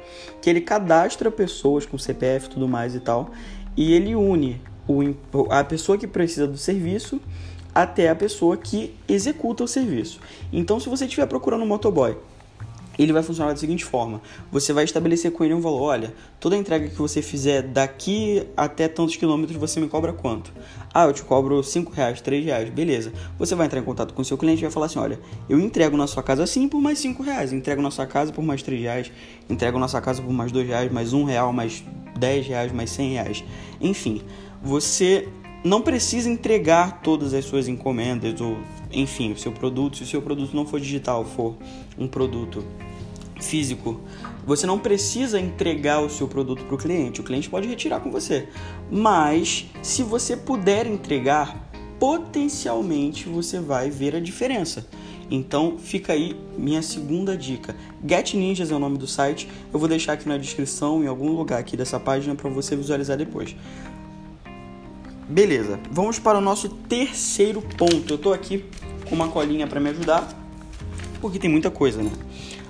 que 0.43 0.51
ele 0.51 0.61
cadastra 0.61 1.31
pessoas 1.31 1.87
com 1.87 1.97
CPF 1.97 2.47
e 2.47 2.51
tudo 2.51 2.69
mais 2.69 2.95
e 2.95 3.01
tal, 3.01 3.31
e 3.77 3.93
ele 3.93 4.15
une 4.15 4.61
o, 4.87 5.15
a 5.51 5.65
pessoa 5.65 5.97
que 5.97 6.07
precisa 6.07 6.47
do 6.47 6.59
serviço 6.59 7.21
até 7.75 8.09
a 8.09 8.15
pessoa 8.15 8.57
que 8.57 8.95
executa 9.09 9.65
o 9.65 9.69
serviço. 9.69 10.21
Então, 10.53 10.79
se 10.79 10.89
você 10.89 11.07
estiver 11.07 11.27
procurando 11.27 11.65
um 11.65 11.67
motoboy 11.67 12.17
ele 12.99 13.13
vai 13.13 13.23
funcionar 13.23 13.51
da 13.53 13.57
seguinte 13.57 13.85
forma: 13.85 14.21
você 14.51 14.73
vai 14.73 14.85
estabelecer 14.85 15.31
com 15.33 15.45
ele 15.45 15.55
um 15.55 15.61
valor. 15.61 15.83
Olha, 15.83 16.15
toda 16.41 16.57
entrega 16.57 16.89
que 16.89 16.97
você 16.97 17.21
fizer 17.23 17.63
daqui 17.63 18.47
até 18.57 18.89
tantos 18.89 19.17
quilômetros, 19.17 19.59
você 19.59 19.81
me 19.81 19.89
cobra 19.89 20.13
quanto? 20.13 20.53
Ah, 20.93 21.07
eu 21.07 21.13
te 21.13 21.23
cobro 21.23 21.63
5 21.63 21.93
reais, 21.93 22.21
3 22.21 22.45
reais, 22.45 22.71
beleza. 22.71 23.13
Você 23.39 23.55
vai 23.55 23.67
entrar 23.67 23.81
em 23.81 23.85
contato 23.85 24.15
com 24.15 24.23
o 24.23 24.25
seu 24.25 24.39
cliente 24.39 24.61
e 24.61 24.63
vai 24.63 24.71
falar 24.71 24.87
assim: 24.87 24.99
olha, 24.99 25.19
eu 25.49 25.59
entrego 25.59 25.97
na 25.97 26.07
sua 26.07 26.23
casa 26.23 26.43
assim 26.45 26.69
por 26.69 26.81
mais 26.81 26.99
5 26.99 27.23
reais, 27.23 27.53
entrego 27.53 27.83
na 27.83 27.91
sua 27.91 28.07
casa 28.07 28.33
por 28.33 28.43
mais 28.43 28.63
3 28.63 28.81
reais, 28.81 29.13
entrego 29.49 29.79
na 29.79 29.89
sua 29.89 30.01
casa 30.01 30.23
por 30.23 30.33
mais 30.33 30.53
2 30.53 30.67
reais, 30.67 30.93
mais 30.93 31.13
1 31.13 31.25
real, 31.25 31.53
mais 31.53 31.85
10 32.19 32.47
reais, 32.47 32.73
mais 32.73 32.91
100 32.91 33.13
reais. 33.13 33.45
Enfim, 33.81 34.23
você 34.63 35.29
não 35.65 35.81
precisa 35.81 36.29
entregar 36.29 37.01
todas 37.01 37.33
as 37.33 37.47
suas 37.47 37.67
encomendas 37.69 38.39
ou, 38.39 38.59
enfim, 38.93 39.33
o 39.33 39.39
seu 39.39 39.51
produto. 39.51 39.97
Se 39.97 40.03
o 40.03 40.07
seu 40.07 40.21
produto 40.21 40.55
não 40.55 40.67
for 40.67 40.79
digital, 40.79 41.25
for 41.25 41.57
um 41.99 42.07
produto 42.07 42.63
físico, 43.41 43.99
você 44.47 44.67
não 44.67 44.79
precisa 44.79 45.41
entregar 45.41 46.01
o 46.01 46.11
seu 46.11 46.29
produto 46.29 46.63
para 46.65 46.75
o 46.75 46.79
cliente. 46.79 47.23
O 47.23 47.25
cliente 47.25 47.49
pode 47.49 47.67
retirar 47.67 48.01
com 48.01 48.11
você. 48.11 48.47
Mas, 48.91 49.67
se 49.83 50.03
você 50.03 50.37
puder 50.37 50.87
entregar, 50.87 51.71
potencialmente 51.99 53.27
você 53.27 53.59
vai 53.59 53.89
ver 53.89 54.15
a 54.15 54.21
diferença. 54.21 54.87
Então 55.31 55.79
fica 55.79 56.13
aí 56.13 56.37
minha 56.59 56.83
segunda 56.83 57.35
dica. 57.35 57.75
Get 58.07 58.35
Ninjas 58.35 58.71
é 58.71 58.75
o 58.75 58.79
nome 58.79 58.99
do 58.99 59.07
site. 59.07 59.49
Eu 59.73 59.79
vou 59.79 59.89
deixar 59.89 60.13
aqui 60.13 60.29
na 60.29 60.37
descrição, 60.37 61.03
em 61.03 61.07
algum 61.07 61.31
lugar 61.31 61.59
aqui 61.59 61.75
dessa 61.75 61.99
página, 61.99 62.35
para 62.35 62.51
você 62.51 62.77
visualizar 62.77 63.17
depois. 63.17 63.57
Beleza, 65.29 65.81
vamos 65.91 66.19
para 66.19 66.39
o 66.39 66.41
nosso 66.41 66.69
terceiro 66.69 67.63
ponto. 67.63 68.13
Eu 68.13 68.19
tô 68.19 68.33
aqui 68.33 68.65
com 69.09 69.15
uma 69.15 69.29
colinha 69.29 69.67
para 69.67 69.81
me 69.81 69.89
ajudar, 69.91 70.29
porque 71.21 71.39
tem 71.39 71.51
muita 71.51 71.71
coisa, 71.71 72.03
né? 72.03 72.11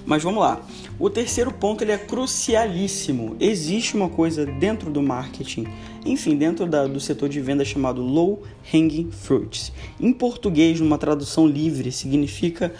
Mas 0.06 0.22
vamos 0.22 0.40
lá. 0.40 0.60
O 0.98 1.10
terceiro 1.10 1.50
ponto 1.50 1.82
ele 1.82 1.90
é 1.90 1.98
crucialíssimo. 1.98 3.36
Existe 3.40 3.96
uma 3.96 4.08
coisa 4.08 4.46
dentro 4.46 4.90
do 4.90 5.02
marketing 5.02 5.66
enfim, 6.04 6.36
dentro 6.36 6.66
da, 6.66 6.86
do 6.86 7.00
setor 7.00 7.28
de 7.28 7.40
venda 7.40 7.64
chamado 7.64 8.02
Low 8.02 8.42
Hanging 8.72 9.10
Fruits. 9.10 9.72
Em 9.98 10.12
português, 10.12 10.78
numa 10.80 10.98
tradução 10.98 11.46
livre, 11.46 11.90
significa 11.90 12.74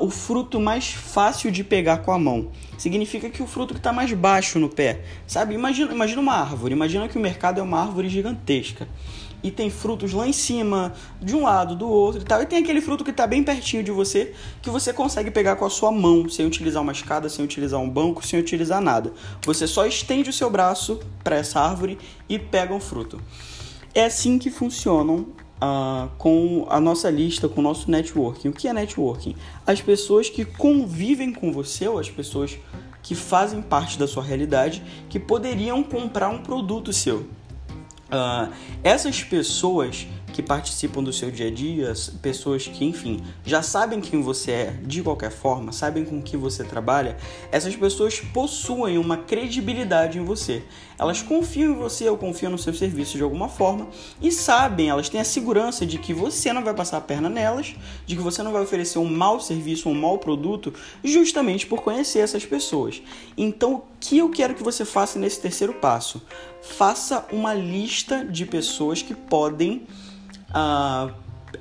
o 0.00 0.10
fruto 0.10 0.58
mais 0.60 0.88
fácil 0.88 1.50
de 1.50 1.62
pegar 1.62 1.98
com 1.98 2.12
a 2.12 2.18
mão. 2.18 2.50
Significa 2.76 3.30
que 3.30 3.42
o 3.42 3.46
fruto 3.46 3.74
que 3.74 3.80
está 3.80 3.92
mais 3.92 4.12
baixo 4.12 4.58
no 4.58 4.68
pé, 4.68 5.02
sabe? 5.26 5.54
Imagina, 5.54 5.92
imagina 5.92 6.20
uma 6.20 6.34
árvore, 6.34 6.72
imagina 6.72 7.08
que 7.08 7.16
o 7.16 7.20
mercado 7.20 7.60
é 7.60 7.62
uma 7.62 7.80
árvore 7.80 8.08
gigantesca 8.08 8.88
e 9.42 9.50
tem 9.50 9.70
frutos 9.70 10.12
lá 10.12 10.26
em 10.26 10.32
cima, 10.32 10.92
de 11.20 11.34
um 11.34 11.44
lado, 11.44 11.76
do 11.76 11.88
outro 11.88 12.20
e 12.20 12.24
tal. 12.24 12.42
E 12.42 12.46
tem 12.46 12.58
aquele 12.58 12.80
fruto 12.80 13.04
que 13.04 13.10
está 13.10 13.26
bem 13.26 13.42
pertinho 13.42 13.82
de 13.82 13.90
você, 13.90 14.32
que 14.60 14.70
você 14.70 14.92
consegue 14.92 15.30
pegar 15.30 15.56
com 15.56 15.64
a 15.64 15.70
sua 15.70 15.92
mão, 15.92 16.28
sem 16.28 16.46
utilizar 16.46 16.82
uma 16.82 16.92
escada, 16.92 17.28
sem 17.28 17.44
utilizar 17.44 17.80
um 17.80 17.88
banco, 17.88 18.26
sem 18.26 18.38
utilizar 18.38 18.80
nada. 18.80 19.12
Você 19.44 19.66
só 19.66 19.86
estende 19.86 20.30
o 20.30 20.32
seu 20.32 20.50
braço 20.50 21.00
para 21.22 21.36
essa 21.36 21.60
árvore 21.60 21.98
e 22.28 22.38
pega 22.38 22.74
um 22.74 22.80
fruto. 22.80 23.20
É 23.94 24.04
assim 24.04 24.38
que 24.38 24.50
funcionam 24.50 25.26
uh, 25.62 26.08
com 26.18 26.66
a 26.68 26.80
nossa 26.80 27.10
lista, 27.10 27.48
com 27.48 27.60
o 27.60 27.64
nosso 27.64 27.90
networking. 27.90 28.48
O 28.48 28.52
que 28.52 28.68
é 28.68 28.72
networking? 28.72 29.36
As 29.66 29.80
pessoas 29.80 30.28
que 30.28 30.44
convivem 30.44 31.32
com 31.32 31.52
você, 31.52 31.86
ou 31.86 31.98
as 31.98 32.10
pessoas 32.10 32.58
que 33.02 33.14
fazem 33.14 33.62
parte 33.62 33.98
da 33.98 34.06
sua 34.06 34.22
realidade, 34.22 34.82
que 35.08 35.18
poderiam 35.18 35.82
comprar 35.82 36.28
um 36.28 36.38
produto 36.38 36.92
seu. 36.92 37.26
Uh, 38.08 38.52
essas 38.82 39.22
pessoas 39.22 40.06
que 40.38 40.42
participam 40.44 41.02
do 41.02 41.12
seu 41.12 41.32
dia 41.32 41.48
a 41.48 41.50
dia, 41.50 41.92
pessoas 42.22 42.64
que, 42.64 42.84
enfim, 42.84 43.20
já 43.44 43.60
sabem 43.60 44.00
quem 44.00 44.22
você 44.22 44.52
é 44.52 44.78
de 44.84 45.02
qualquer 45.02 45.32
forma, 45.32 45.72
sabem 45.72 46.04
com 46.04 46.22
que 46.22 46.36
você 46.36 46.62
trabalha, 46.62 47.16
essas 47.50 47.74
pessoas 47.74 48.20
possuem 48.20 48.98
uma 48.98 49.16
credibilidade 49.16 50.16
em 50.16 50.24
você. 50.24 50.62
Elas 50.96 51.22
confiam 51.22 51.72
em 51.72 51.74
você 51.74 52.08
ou 52.08 52.16
confiam 52.16 52.52
no 52.52 52.58
seu 52.58 52.72
serviço 52.72 53.16
de 53.16 53.22
alguma 53.24 53.48
forma 53.48 53.88
e 54.22 54.30
sabem, 54.30 54.90
elas 54.90 55.08
têm 55.08 55.20
a 55.20 55.24
segurança 55.24 55.84
de 55.84 55.98
que 55.98 56.14
você 56.14 56.52
não 56.52 56.62
vai 56.62 56.72
passar 56.72 56.98
a 56.98 57.00
perna 57.00 57.28
nelas, 57.28 57.74
de 58.06 58.14
que 58.14 58.22
você 58.22 58.40
não 58.40 58.52
vai 58.52 58.62
oferecer 58.62 59.00
um 59.00 59.10
mau 59.10 59.40
serviço, 59.40 59.88
um 59.88 59.94
mau 59.94 60.18
produto, 60.18 60.72
justamente 61.02 61.66
por 61.66 61.82
conhecer 61.82 62.20
essas 62.20 62.46
pessoas. 62.46 63.02
Então, 63.36 63.74
o 63.74 63.82
que 63.98 64.18
eu 64.18 64.30
quero 64.30 64.54
que 64.54 64.62
você 64.62 64.84
faça 64.84 65.18
nesse 65.18 65.40
terceiro 65.40 65.74
passo? 65.74 66.22
Faça 66.62 67.26
uma 67.32 67.52
lista 67.52 68.24
de 68.24 68.46
pessoas 68.46 69.02
que 69.02 69.14
podem 69.14 69.84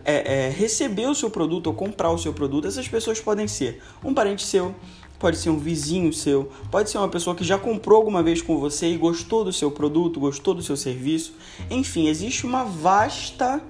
é, 0.04 0.48
é, 0.48 0.50
receber 0.50 1.08
o 1.08 1.16
seu 1.16 1.30
produto 1.30 1.68
ou 1.68 1.74
comprar 1.74 2.12
o 2.12 2.18
seu 2.18 2.34
produto, 2.34 2.68
essas 2.68 2.88
pessoas 2.88 3.20
podem 3.20 3.48
ser 3.48 3.82
um 4.04 4.14
parente 4.14 4.46
seu, 4.46 4.76
pode 5.20 5.38
ser 5.38 5.50
um 5.50 5.58
vizinho 5.58 6.14
seu, 6.14 6.52
pode 6.72 6.90
ser 6.90 6.98
uma 6.98 7.10
pessoa 7.10 7.36
que 7.36 7.44
já 7.44 7.58
comprou 7.58 7.98
alguma 7.98 8.22
vez 8.22 8.42
com 8.42 8.60
você 8.60 8.90
e 8.92 8.98
gostou 8.98 9.44
do 9.44 9.52
seu 9.52 9.72
produto, 9.72 10.20
gostou 10.20 10.54
do 10.54 10.62
seu 10.62 10.78
serviço. 10.78 11.34
Enfim, 11.70 12.08
existe 12.08 12.46
uma 12.46 12.64
vasta 12.64 13.62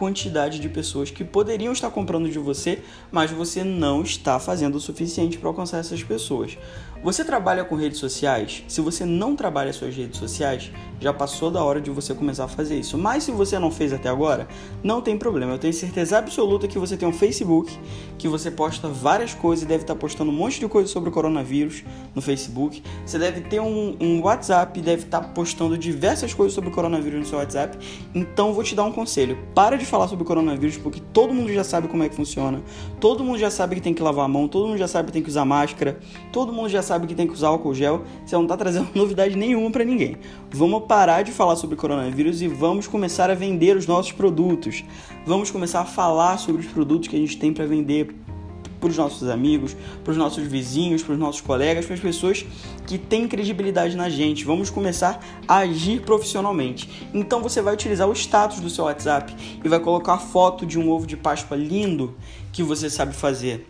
quantidade 0.00 0.58
de 0.58 0.68
pessoas 0.70 1.10
que 1.10 1.22
poderiam 1.22 1.74
estar 1.74 1.90
comprando 1.90 2.30
de 2.30 2.38
você, 2.38 2.82
mas 3.12 3.30
você 3.30 3.62
não 3.62 4.02
está 4.02 4.38
fazendo 4.40 4.76
o 4.76 4.80
suficiente 4.80 5.36
para 5.36 5.48
alcançar 5.48 5.76
essas 5.76 6.02
pessoas. 6.02 6.56
Você 7.02 7.24
trabalha 7.24 7.64
com 7.64 7.76
redes 7.76 7.98
sociais? 7.98 8.62
Se 8.68 8.82
você 8.82 9.06
não 9.06 9.34
trabalha 9.34 9.72
suas 9.72 9.96
redes 9.96 10.18
sociais, 10.18 10.70
já 11.00 11.14
passou 11.14 11.50
da 11.50 11.64
hora 11.64 11.80
de 11.80 11.90
você 11.90 12.12
começar 12.12 12.44
a 12.44 12.48
fazer 12.48 12.78
isso. 12.78 12.98
Mas 12.98 13.24
se 13.24 13.30
você 13.30 13.58
não 13.58 13.70
fez 13.70 13.90
até 13.90 14.10
agora, 14.10 14.46
não 14.82 15.00
tem 15.00 15.16
problema. 15.16 15.52
Eu 15.52 15.58
tenho 15.58 15.72
certeza 15.72 16.18
absoluta 16.18 16.68
que 16.68 16.78
você 16.78 16.98
tem 16.98 17.08
um 17.08 17.12
Facebook, 17.12 17.74
que 18.18 18.28
você 18.28 18.50
posta 18.50 18.86
várias 18.86 19.32
coisas, 19.32 19.64
deve 19.64 19.84
estar 19.84 19.94
postando 19.94 20.30
um 20.30 20.34
monte 20.34 20.60
de 20.60 20.68
coisa 20.68 20.90
sobre 20.90 21.08
o 21.08 21.12
coronavírus 21.12 21.82
no 22.14 22.20
Facebook. 22.20 22.82
Você 23.06 23.18
deve 23.18 23.40
ter 23.40 23.60
um, 23.60 23.96
um 23.98 24.20
WhatsApp, 24.20 24.78
deve 24.82 25.04
estar 25.04 25.22
postando 25.32 25.78
diversas 25.78 26.34
coisas 26.34 26.52
sobre 26.52 26.68
o 26.68 26.72
coronavírus 26.72 27.20
no 27.20 27.24
seu 27.24 27.38
WhatsApp. 27.38 27.78
Então 28.14 28.52
vou 28.52 28.62
te 28.62 28.74
dar 28.74 28.84
um 28.84 28.92
conselho: 28.92 29.38
para 29.54 29.78
de 29.78 29.86
falar 29.86 30.06
sobre 30.06 30.24
o 30.24 30.26
coronavírus, 30.26 30.76
porque 30.76 31.00
todo 31.14 31.32
mundo 31.32 31.50
já 31.50 31.64
sabe 31.64 31.88
como 31.88 32.02
é 32.02 32.10
que 32.10 32.14
funciona. 32.14 32.60
Todo 33.00 33.24
mundo 33.24 33.38
já 33.38 33.50
sabe 33.50 33.76
que 33.76 33.80
tem 33.80 33.94
que 33.94 34.02
lavar 34.02 34.26
a 34.26 34.28
mão, 34.28 34.46
todo 34.46 34.68
mundo 34.68 34.76
já 34.76 34.88
sabe 34.88 35.06
que 35.06 35.12
tem 35.14 35.22
que 35.22 35.30
usar 35.30 35.46
máscara, 35.46 35.98
todo 36.30 36.52
mundo 36.52 36.68
já 36.68 36.82
sabe 36.82 36.89
que 37.06 37.14
tem 37.14 37.26
que 37.26 37.32
usar 37.32 37.48
álcool 37.48 37.74
gel, 37.74 38.02
você 38.24 38.34
não 38.34 38.42
está 38.42 38.56
trazendo 38.56 38.88
novidade 38.94 39.36
nenhuma 39.36 39.70
para 39.70 39.84
ninguém. 39.84 40.16
Vamos 40.50 40.84
parar 40.86 41.22
de 41.22 41.32
falar 41.32 41.56
sobre 41.56 41.76
coronavírus 41.76 42.42
e 42.42 42.48
vamos 42.48 42.86
começar 42.86 43.30
a 43.30 43.34
vender 43.34 43.76
os 43.76 43.86
nossos 43.86 44.12
produtos. 44.12 44.84
Vamos 45.26 45.50
começar 45.50 45.80
a 45.80 45.84
falar 45.84 46.38
sobre 46.38 46.62
os 46.62 46.68
produtos 46.68 47.08
que 47.08 47.16
a 47.16 47.18
gente 47.18 47.36
tem 47.38 47.52
para 47.52 47.66
vender 47.66 48.14
para 48.80 48.88
os 48.88 48.96
nossos 48.96 49.28
amigos, 49.28 49.76
para 50.02 50.10
os 50.10 50.16
nossos 50.16 50.44
vizinhos, 50.44 51.02
para 51.02 51.12
os 51.12 51.18
nossos 51.18 51.40
colegas, 51.40 51.84
para 51.84 51.94
as 51.94 52.00
pessoas 52.00 52.44
que 52.86 52.96
têm 52.96 53.28
credibilidade 53.28 53.96
na 53.96 54.08
gente. 54.08 54.44
Vamos 54.44 54.70
começar 54.70 55.22
a 55.46 55.58
agir 55.58 56.00
profissionalmente. 56.00 57.08
Então 57.12 57.42
você 57.42 57.60
vai 57.60 57.74
utilizar 57.74 58.08
o 58.08 58.12
status 58.12 58.60
do 58.60 58.70
seu 58.70 58.84
WhatsApp 58.84 59.36
e 59.62 59.68
vai 59.68 59.78
colocar 59.78 60.18
foto 60.18 60.64
de 60.64 60.78
um 60.78 60.90
ovo 60.90 61.06
de 61.06 61.16
Páscoa 61.16 61.56
lindo 61.56 62.16
que 62.52 62.62
você 62.62 62.88
sabe 62.88 63.14
fazer. 63.14 63.66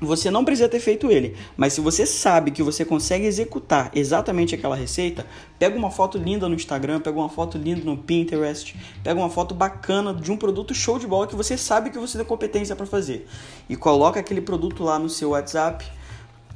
Você 0.00 0.28
não 0.28 0.44
precisa 0.44 0.68
ter 0.68 0.80
feito 0.80 1.10
ele, 1.10 1.36
mas 1.56 1.72
se 1.72 1.80
você 1.80 2.04
sabe 2.04 2.50
que 2.50 2.62
você 2.62 2.84
consegue 2.84 3.26
executar 3.26 3.92
exatamente 3.94 4.54
aquela 4.54 4.74
receita, 4.74 5.24
pega 5.56 5.76
uma 5.76 5.90
foto 5.90 6.18
linda 6.18 6.48
no 6.48 6.54
Instagram, 6.54 7.00
pega 7.00 7.16
uma 7.16 7.28
foto 7.28 7.56
linda 7.56 7.82
no 7.84 7.96
Pinterest, 7.96 8.76
pega 9.04 9.18
uma 9.18 9.30
foto 9.30 9.54
bacana 9.54 10.12
de 10.12 10.32
um 10.32 10.36
produto 10.36 10.74
show 10.74 10.98
de 10.98 11.06
bola 11.06 11.28
que 11.28 11.36
você 11.36 11.56
sabe 11.56 11.90
que 11.90 11.98
você 11.98 12.18
tem 12.18 12.26
competência 12.26 12.74
para 12.74 12.86
fazer. 12.86 13.26
E 13.68 13.76
coloca 13.76 14.18
aquele 14.18 14.40
produto 14.40 14.82
lá 14.82 14.98
no 14.98 15.08
seu 15.08 15.30
WhatsApp 15.30 15.84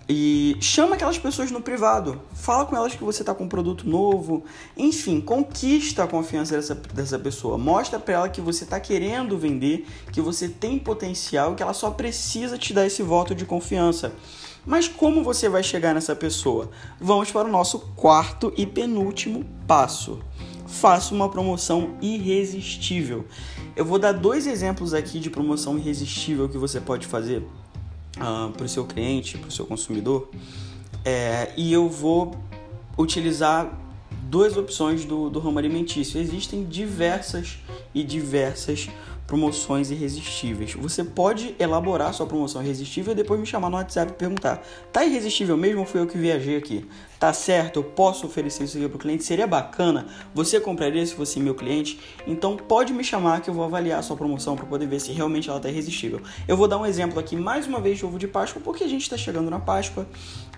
e 0.09 0.57
chama 0.59 0.95
aquelas 0.95 1.19
pessoas 1.19 1.51
no 1.51 1.61
privado, 1.61 2.23
fala 2.33 2.65
com 2.65 2.75
elas 2.75 2.95
que 2.95 3.05
você 3.05 3.23
está 3.23 3.35
com 3.35 3.45
um 3.45 3.49
produto 3.49 3.87
novo, 3.87 4.43
enfim, 4.75 5.21
conquista 5.21 6.05
a 6.05 6.07
confiança 6.07 6.57
dessa, 6.57 6.75
dessa 6.75 7.19
pessoa, 7.19 7.59
mostra 7.59 7.99
para 7.99 8.15
ela 8.15 8.29
que 8.31 8.41
você 8.41 8.65
está 8.65 8.81
querendo 8.81 9.37
vender, 9.37 9.87
que 10.11 10.23
você 10.23 10.49
tem 10.49 10.79
potencial, 10.79 11.55
que 11.55 11.63
ela 11.63 11.75
só 11.75 11.91
precisa 11.91 12.57
te 12.57 12.73
dar 12.73 12.87
esse 12.87 13.03
voto 13.03 13.35
de 13.35 13.45
confiança. 13.45 14.13
Mas 14.65 14.89
como 14.89 15.23
você 15.23 15.47
vai 15.49 15.63
chegar 15.63 15.95
nessa 15.95 16.17
pessoa? 16.17 16.71
Vamos 16.99 17.31
para 17.31 17.47
o 17.47 17.51
nosso 17.51 17.79
quarto 17.95 18.53
e 18.57 18.67
penúltimo 18.67 19.45
passo. 19.67 20.21
Faça 20.67 21.15
uma 21.15 21.29
promoção 21.29 21.97
irresistível. 22.01 23.25
Eu 23.77 23.85
vou 23.85 23.99
dar 23.99 24.13
dois 24.13 24.47
exemplos 24.47 24.93
aqui 24.93 25.21
de 25.21 25.31
promoção 25.31 25.79
irresistível 25.79 26.49
que 26.49 26.59
você 26.59 26.81
pode 26.81 27.07
fazer 27.07 27.47
uh, 28.17 28.51
para 28.53 28.65
o 28.65 28.69
seu 28.69 28.85
cliente, 28.85 29.39
para 29.39 29.49
o 29.49 29.53
seu 29.53 29.67
consumidor, 29.67 30.31
é, 31.05 31.53
e 31.57 31.73
eu 31.73 31.89
vou 31.89 32.37
utilizar 32.97 33.79
duas 34.25 34.57
opções 34.57 35.05
do, 35.05 35.31
do 35.31 35.39
ramo 35.39 35.59
alimentício. 35.59 36.21
Existem 36.21 36.65
diversas 36.65 37.59
e 37.95 38.03
diversas 38.03 38.91
promoções 39.29 39.91
irresistíveis. 39.91 40.73
Você 40.73 41.05
pode 41.05 41.55
elaborar 41.59 42.15
sua 42.15 42.27
promoção 42.27 42.63
irresistível 42.63 43.13
e 43.13 43.15
depois 43.15 43.39
me 43.39 43.45
chamar 43.45 43.69
no 43.69 43.77
WhatsApp 43.77 44.11
e 44.11 44.15
perguntar: 44.15 44.67
tá 44.91 45.05
irresistível 45.05 45.55
mesmo 45.55 45.81
ou 45.81 45.87
fui 45.87 46.01
eu 46.01 46.07
que 46.07 46.17
viajei 46.17 46.57
aqui? 46.57 46.89
Tá 47.21 47.33
certo? 47.33 47.77
Eu 47.77 47.85
posso 47.85 48.27
oferecer 48.27 48.65
isso 48.65 48.79
aqui 48.79 48.89
para 48.89 48.97
o 48.97 48.99
cliente? 48.99 49.25
Seria 49.25 49.47
bacana? 49.47 50.07
Você 50.35 50.59
compraria 50.59 51.05
se 51.05 51.15
fosse 51.15 51.39
meu 51.41 51.55
cliente? 51.55 52.01
Então 52.27 52.57
pode 52.57 52.93
me 52.95 53.05
chamar 53.05 53.43
que 53.43 53.51
eu 53.51 53.55
vou 53.55 53.65
avaliar 53.65 53.99
a 53.99 54.03
sua 54.03 54.17
promoção 54.17 54.57
para 54.57 54.65
poder 54.65 54.87
ver 54.87 54.99
se 54.99 55.13
realmente 55.13 55.51
ela 55.51 55.61
tá 55.61 55.69
irresistível. 55.69 56.23
Eu 56.47 56.57
vou 56.57 56.67
dar 56.67 56.79
um 56.79 56.87
exemplo 56.87 57.21
aqui 57.21 57.37
mais 57.37 57.67
uma 57.67 57.81
vez 57.81 57.99
de 57.99 58.07
ovo 58.07 58.19
de 58.19 58.27
Páscoa 58.27 58.63
porque 58.65 58.83
a 58.83 58.89
gente 58.89 59.03
está 59.03 59.17
chegando 59.19 59.51
na 59.51 59.61
Páscoa 59.61 60.09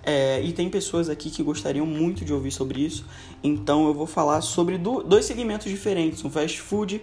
é, 0.03 0.41
e 0.41 0.53
tem 0.53 0.69
pessoas 0.69 1.09
aqui 1.09 1.29
que 1.29 1.43
gostariam 1.43 1.85
muito 1.85 2.23
de 2.23 2.31
ouvir 2.33 2.51
sobre 2.51 2.79
isso. 2.79 3.05
Então 3.43 3.85
eu 3.87 3.93
vou 3.93 4.07
falar 4.07 4.39
sobre 4.39 4.77
do, 4.77 5.03
dois 5.03 5.25
segmentos 5.25 5.69
diferentes: 5.69 6.23
um 6.23 6.29
fast 6.29 6.61
food 6.61 7.01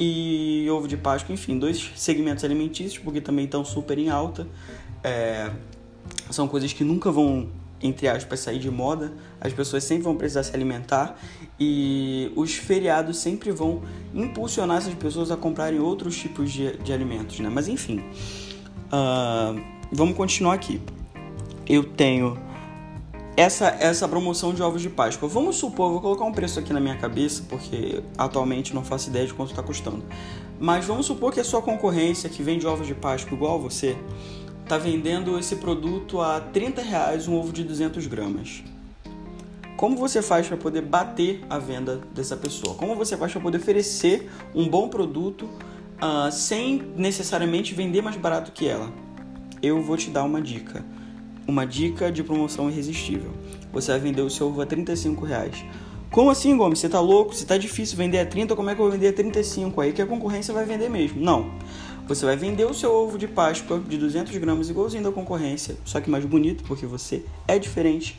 e 0.00 0.66
ovo 0.70 0.88
de 0.88 0.96
Páscoa, 0.96 1.34
enfim, 1.34 1.58
dois 1.58 1.92
segmentos 1.94 2.42
alimentícios, 2.42 2.98
porque 2.98 3.20
também 3.20 3.44
estão 3.44 3.62
super 3.62 3.98
em 3.98 4.08
alta. 4.08 4.48
É, 5.04 5.50
são 6.30 6.48
coisas 6.48 6.72
que 6.72 6.82
nunca 6.82 7.12
vão, 7.12 7.50
entre 7.82 8.08
aspas, 8.08 8.40
sair 8.40 8.58
de 8.58 8.70
moda. 8.70 9.12
As 9.38 9.52
pessoas 9.52 9.84
sempre 9.84 10.04
vão 10.04 10.16
precisar 10.16 10.42
se 10.42 10.54
alimentar 10.54 11.20
e 11.58 12.32
os 12.34 12.54
feriados 12.54 13.18
sempre 13.18 13.50
vão 13.50 13.82
impulsionar 14.14 14.78
essas 14.78 14.94
pessoas 14.94 15.30
a 15.30 15.36
comprarem 15.36 15.78
outros 15.78 16.16
tipos 16.16 16.50
de, 16.50 16.78
de 16.78 16.94
alimentos, 16.94 17.38
né? 17.38 17.50
Mas 17.50 17.68
enfim, 17.68 18.02
uh, 18.86 19.60
vamos 19.92 20.16
continuar 20.16 20.54
aqui. 20.54 20.80
Eu 21.68 21.84
tenho 21.84 22.38
essa, 23.40 23.68
essa 23.80 24.06
promoção 24.06 24.52
de 24.52 24.62
ovos 24.62 24.82
de 24.82 24.90
Páscoa. 24.90 25.26
Vamos 25.26 25.56
supor, 25.56 25.90
vou 25.90 26.00
colocar 26.00 26.24
um 26.26 26.32
preço 26.32 26.60
aqui 26.60 26.74
na 26.74 26.80
minha 26.80 26.96
cabeça, 26.98 27.42
porque 27.48 28.02
atualmente 28.18 28.74
não 28.74 28.84
faço 28.84 29.08
ideia 29.08 29.26
de 29.26 29.32
quanto 29.32 29.50
está 29.50 29.62
custando. 29.62 30.04
Mas 30.58 30.84
vamos 30.84 31.06
supor 31.06 31.32
que 31.32 31.40
a 31.40 31.44
sua 31.44 31.62
concorrência, 31.62 32.28
que 32.28 32.42
vende 32.42 32.66
ovos 32.66 32.86
de 32.86 32.94
Páscoa 32.94 33.34
igual 33.34 33.54
a 33.54 33.58
você, 33.58 33.96
está 34.62 34.76
vendendo 34.76 35.38
esse 35.38 35.56
produto 35.56 36.20
a 36.20 36.38
30 36.38 36.82
reais 36.82 37.26
um 37.26 37.34
ovo 37.34 37.50
de 37.50 37.64
200 37.64 38.06
gramas. 38.08 38.62
Como 39.74 39.96
você 39.96 40.20
faz 40.20 40.46
para 40.46 40.58
poder 40.58 40.82
bater 40.82 41.42
a 41.48 41.58
venda 41.58 41.98
dessa 42.14 42.36
pessoa? 42.36 42.74
Como 42.74 42.94
você 42.94 43.16
faz 43.16 43.32
para 43.32 43.40
poder 43.40 43.56
oferecer 43.56 44.30
um 44.54 44.68
bom 44.68 44.90
produto 44.90 45.44
uh, 45.46 46.30
sem 46.30 46.92
necessariamente 46.94 47.72
vender 47.74 48.02
mais 48.02 48.16
barato 48.16 48.52
que 48.52 48.68
ela? 48.68 48.92
Eu 49.62 49.82
vou 49.82 49.96
te 49.96 50.10
dar 50.10 50.24
uma 50.24 50.42
dica 50.42 50.84
uma 51.50 51.66
dica 51.66 52.10
de 52.10 52.22
promoção 52.22 52.70
irresistível. 52.70 53.32
Você 53.72 53.90
vai 53.90 54.00
vender 54.00 54.22
o 54.22 54.30
seu 54.30 54.46
ovo 54.46 54.62
a 54.62 54.66
35 54.66 55.24
reais. 55.24 55.64
Como 56.10 56.30
assim, 56.30 56.56
Gomes? 56.56 56.78
Você 56.78 56.88
tá 56.88 57.00
louco? 57.00 57.34
Se 57.34 57.44
tá 57.44 57.58
difícil 57.58 57.96
vender 57.96 58.18
a 58.18 58.26
30, 58.26 58.56
como 58.56 58.70
é 58.70 58.74
que 58.74 58.80
eu 58.80 58.84
vou 58.84 58.92
vender 58.92 59.08
a 59.08 59.12
35? 59.12 59.80
Aí 59.80 59.92
que 59.92 60.00
a 60.00 60.06
concorrência 60.06 60.54
vai 60.54 60.64
vender 60.64 60.88
mesmo. 60.88 61.20
Não. 61.20 61.52
Você 62.08 62.24
vai 62.26 62.36
vender 62.36 62.64
o 62.64 62.74
seu 62.74 62.92
ovo 62.92 63.16
de 63.16 63.28
Páscoa 63.28 63.78
de 63.78 63.96
200 63.96 64.36
gramas 64.38 64.68
igualzinho 64.68 65.04
da 65.04 65.12
concorrência, 65.12 65.76
só 65.84 66.00
que 66.00 66.10
mais 66.10 66.24
bonito, 66.24 66.64
porque 66.64 66.84
você 66.84 67.24
é 67.46 67.56
diferente. 67.56 68.18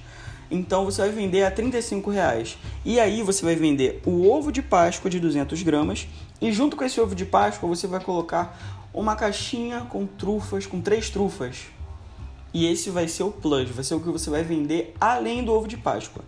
Então 0.49 0.85
você 0.85 1.01
vai 1.01 1.11
vender 1.11 1.43
a 1.43 1.51
35 1.51 2.09
reais. 2.09 2.57
E 2.85 2.99
aí 2.99 3.21
você 3.21 3.43
vai 3.43 3.55
vender 3.55 4.01
o 4.05 4.29
ovo 4.29 4.51
de 4.51 4.61
Páscoa 4.61 5.09
de 5.09 5.19
200 5.19 5.61
gramas 5.63 6.07
e 6.41 6.51
junto 6.51 6.77
com 6.77 6.85
esse 6.85 6.99
ovo 7.01 7.13
de 7.13 7.25
Páscoa 7.25 7.67
você 7.67 7.87
vai 7.87 8.01
colocar 8.01 8.87
uma 8.93 9.15
caixinha 9.15 9.81
com 9.81 10.05
trufas, 10.05 10.65
com 10.65 10.79
três 10.79 11.09
trufas. 11.09 11.67
E 12.53 12.65
esse 12.65 12.89
vai 12.89 13.07
ser 13.07 13.23
o 13.23 13.31
plus, 13.31 13.69
vai 13.69 13.83
ser 13.83 13.95
o 13.95 13.99
que 13.99 14.09
você 14.09 14.29
vai 14.29 14.43
vender 14.43 14.93
além 14.99 15.43
do 15.43 15.53
ovo 15.53 15.67
de 15.67 15.77
Páscoa. 15.77 16.23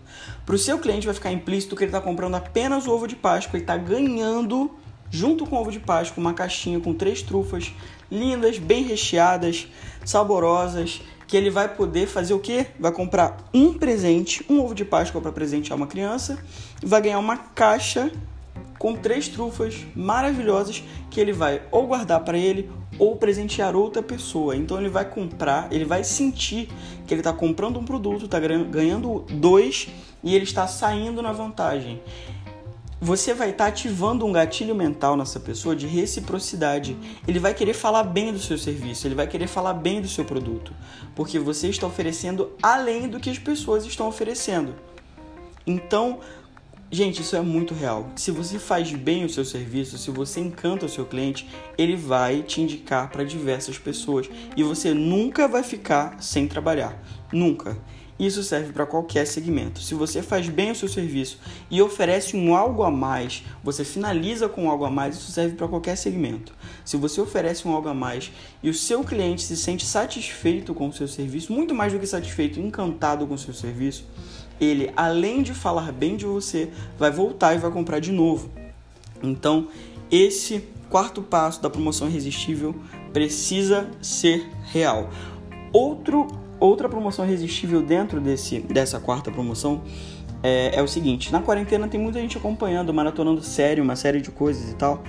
Para 0.46 0.54
o 0.54 0.58
seu 0.58 0.78
cliente 0.78 1.06
vai 1.06 1.14
ficar 1.14 1.30
implícito 1.32 1.76
que 1.76 1.84
ele 1.84 1.90
está 1.90 2.00
comprando 2.00 2.34
apenas 2.34 2.86
o 2.86 2.92
ovo 2.92 3.06
de 3.06 3.14
Páscoa, 3.14 3.56
ele 3.56 3.64
está 3.64 3.76
ganhando, 3.76 4.70
junto 5.10 5.46
com 5.46 5.56
o 5.56 5.60
ovo 5.60 5.70
de 5.70 5.80
Páscoa, 5.80 6.20
uma 6.20 6.32
caixinha 6.32 6.80
com 6.80 6.94
três 6.94 7.20
trufas 7.20 7.72
lindas, 8.10 8.58
bem 8.58 8.84
recheadas, 8.84 9.66
saborosas, 10.04 11.02
que 11.26 11.36
ele 11.36 11.50
vai 11.50 11.68
poder 11.74 12.06
fazer 12.06 12.32
o 12.32 12.38
quê? 12.38 12.66
Vai 12.78 12.92
comprar 12.92 13.36
um 13.52 13.74
presente, 13.74 14.44
um 14.48 14.60
ovo 14.60 14.74
de 14.74 14.84
Páscoa 14.84 15.20
para 15.20 15.32
presentear 15.32 15.76
uma 15.76 15.86
criança, 15.86 16.38
e 16.82 16.86
vai 16.86 17.02
ganhar 17.02 17.18
uma 17.18 17.36
caixa 17.36 18.10
com 18.78 18.94
três 18.94 19.28
trufas 19.28 19.86
maravilhosas 19.94 20.82
que 21.10 21.20
ele 21.20 21.32
vai 21.32 21.62
ou 21.70 21.86
guardar 21.86 22.20
para 22.20 22.36
ele 22.36 22.70
ou 22.98 23.16
presentear 23.16 23.74
outra 23.74 24.02
pessoa. 24.02 24.56
Então 24.56 24.78
ele 24.78 24.88
vai 24.88 25.08
comprar, 25.08 25.72
ele 25.72 25.84
vai 25.84 26.04
sentir 26.04 26.68
que 27.06 27.14
ele 27.14 27.20
está 27.20 27.32
comprando 27.32 27.78
um 27.78 27.84
produto, 27.84 28.26
está 28.26 28.38
ganhando 28.38 29.24
dois 29.30 29.88
e 30.22 30.34
ele 30.34 30.44
está 30.44 30.66
saindo 30.66 31.20
na 31.22 31.32
vantagem. 31.32 32.00
Você 33.00 33.34
vai 33.34 33.50
estar 33.50 33.64
tá 33.64 33.68
ativando 33.68 34.24
um 34.24 34.32
gatilho 34.32 34.74
mental 34.74 35.14
nessa 35.14 35.38
pessoa 35.38 35.76
de 35.76 35.86
reciprocidade. 35.86 36.96
Ele 37.28 37.38
vai 37.38 37.52
querer 37.52 37.74
falar 37.74 38.02
bem 38.02 38.32
do 38.32 38.38
seu 38.38 38.56
serviço, 38.56 39.06
ele 39.06 39.14
vai 39.14 39.26
querer 39.26 39.46
falar 39.46 39.74
bem 39.74 40.00
do 40.00 40.08
seu 40.08 40.24
produto, 40.24 40.72
porque 41.14 41.38
você 41.38 41.68
está 41.68 41.86
oferecendo 41.86 42.52
além 42.62 43.06
do 43.06 43.20
que 43.20 43.28
as 43.28 43.38
pessoas 43.38 43.84
estão 43.84 44.08
oferecendo. 44.08 44.74
Então, 45.66 46.20
Gente, 46.94 47.22
isso 47.22 47.34
é 47.34 47.40
muito 47.40 47.74
real. 47.74 48.08
Se 48.14 48.30
você 48.30 48.56
faz 48.56 48.92
bem 48.92 49.24
o 49.24 49.28
seu 49.28 49.44
serviço, 49.44 49.98
se 49.98 50.12
você 50.12 50.38
encanta 50.38 50.86
o 50.86 50.88
seu 50.88 51.04
cliente, 51.04 51.44
ele 51.76 51.96
vai 51.96 52.40
te 52.40 52.60
indicar 52.60 53.10
para 53.10 53.24
diversas 53.24 53.76
pessoas 53.76 54.30
e 54.56 54.62
você 54.62 54.94
nunca 54.94 55.48
vai 55.48 55.64
ficar 55.64 56.22
sem 56.22 56.46
trabalhar. 56.46 56.96
Nunca. 57.32 57.76
Isso 58.16 58.44
serve 58.44 58.72
para 58.72 58.86
qualquer 58.86 59.26
segmento. 59.26 59.80
Se 59.80 59.92
você 59.92 60.22
faz 60.22 60.48
bem 60.48 60.70
o 60.70 60.74
seu 60.76 60.88
serviço 60.88 61.40
e 61.68 61.82
oferece 61.82 62.36
um 62.36 62.54
algo 62.54 62.84
a 62.84 62.92
mais, 62.92 63.42
você 63.60 63.84
finaliza 63.84 64.48
com 64.48 64.70
algo 64.70 64.84
a 64.84 64.90
mais, 64.90 65.16
isso 65.16 65.32
serve 65.32 65.56
para 65.56 65.66
qualquer 65.66 65.96
segmento. 65.96 66.54
Se 66.84 66.96
você 66.96 67.20
oferece 67.20 67.66
um 67.66 67.72
algo 67.72 67.88
a 67.88 67.94
mais 67.94 68.30
e 68.62 68.70
o 68.70 68.74
seu 68.74 69.02
cliente 69.02 69.42
se 69.42 69.56
sente 69.56 69.84
satisfeito 69.84 70.72
com 70.72 70.86
o 70.86 70.92
seu 70.92 71.08
serviço, 71.08 71.52
muito 71.52 71.74
mais 71.74 71.92
do 71.92 71.98
que 71.98 72.06
satisfeito, 72.06 72.60
encantado 72.60 73.26
com 73.26 73.34
o 73.34 73.38
seu 73.38 73.52
serviço, 73.52 74.04
ele, 74.60 74.92
além 74.96 75.42
de 75.42 75.52
falar 75.54 75.92
bem 75.92 76.16
de 76.16 76.24
você, 76.24 76.70
vai 76.98 77.10
voltar 77.10 77.54
e 77.54 77.58
vai 77.58 77.70
comprar 77.70 77.98
de 77.98 78.12
novo. 78.12 78.50
Então, 79.22 79.68
esse 80.10 80.64
quarto 80.88 81.22
passo 81.22 81.62
da 81.62 81.70
promoção 81.70 82.08
irresistível 82.08 82.74
precisa 83.12 83.90
ser 84.00 84.48
real. 84.70 85.10
Outro, 85.72 86.26
outra 86.60 86.88
promoção 86.88 87.24
irresistível 87.24 87.82
dentro 87.82 88.20
desse, 88.20 88.60
dessa 88.60 89.00
quarta 89.00 89.30
promoção 89.30 89.82
é, 90.42 90.76
é, 90.76 90.82
o 90.82 90.86
seguinte: 90.86 91.32
na 91.32 91.40
quarentena 91.40 91.88
tem 91.88 91.98
muita 91.98 92.20
gente 92.20 92.36
acompanhando, 92.36 92.92
maratonando 92.92 93.42
série, 93.42 93.80
uma 93.80 93.96
série 93.96 94.20
de 94.20 94.30
coisas 94.30 94.70
e 94.70 94.74
tal. 94.74 95.02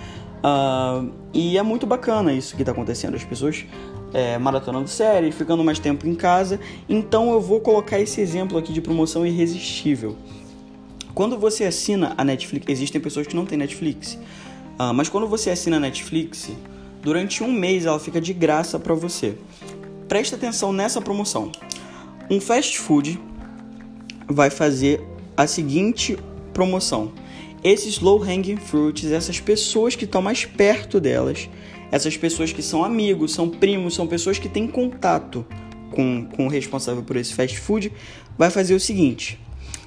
Uh, 0.45 1.11
e 1.33 1.57
é 1.57 1.63
muito 1.63 1.87
bacana 1.87 2.31
isso 2.31 2.55
que 2.55 2.61
está 2.61 2.71
acontecendo. 2.71 3.15
As 3.15 3.23
pessoas 3.23 3.65
é, 4.15 4.37
maratonando 4.37 4.87
série, 4.87 5.29
ficando 5.29 5.61
mais 5.61 5.77
tempo 5.77 6.07
em 6.07 6.15
casa. 6.15 6.57
Então 6.87 7.33
eu 7.33 7.41
vou 7.41 7.59
colocar 7.59 7.99
esse 7.99 8.21
exemplo 8.21 8.57
aqui 8.57 8.71
de 8.71 8.79
promoção 8.79 9.27
irresistível. 9.27 10.15
Quando 11.13 11.37
você 11.37 11.65
assina 11.65 12.13
a 12.17 12.23
Netflix, 12.23 12.65
existem 12.69 13.01
pessoas 13.01 13.27
que 13.27 13.35
não 13.35 13.45
têm 13.45 13.57
Netflix, 13.57 14.17
uh, 14.79 14.93
mas 14.93 15.09
quando 15.09 15.27
você 15.27 15.49
assina 15.49 15.75
a 15.75 15.79
Netflix, 15.81 16.49
durante 17.01 17.43
um 17.43 17.51
mês 17.51 17.85
ela 17.85 17.99
fica 17.99 18.21
de 18.21 18.33
graça 18.33 18.79
para 18.79 18.93
você. 18.93 19.37
Presta 20.07 20.37
atenção 20.37 20.71
nessa 20.71 21.01
promoção. 21.01 21.51
Um 22.31 22.39
fast 22.39 22.79
food 22.79 23.19
vai 24.29 24.49
fazer 24.49 25.05
a 25.35 25.45
seguinte 25.45 26.17
promoção. 26.53 27.11
Esses 27.61 27.99
low 27.99 28.21
hanging 28.21 28.57
fruits, 28.57 29.11
essas 29.11 29.41
pessoas 29.41 29.95
que 29.95 30.05
estão 30.05 30.21
mais 30.21 30.45
perto 30.45 30.99
delas, 31.01 31.49
essas 31.95 32.17
pessoas 32.17 32.51
que 32.51 32.61
são 32.61 32.83
amigos, 32.83 33.33
são 33.33 33.49
primos, 33.49 33.95
são 33.95 34.05
pessoas 34.05 34.37
que 34.37 34.49
têm 34.49 34.67
contato 34.67 35.45
com, 35.91 36.25
com 36.25 36.45
o 36.45 36.49
responsável 36.49 37.01
por 37.01 37.15
esse 37.15 37.33
fast 37.33 37.57
food, 37.57 37.89
vai 38.37 38.49
fazer 38.49 38.75
o 38.75 38.79
seguinte: 38.81 39.39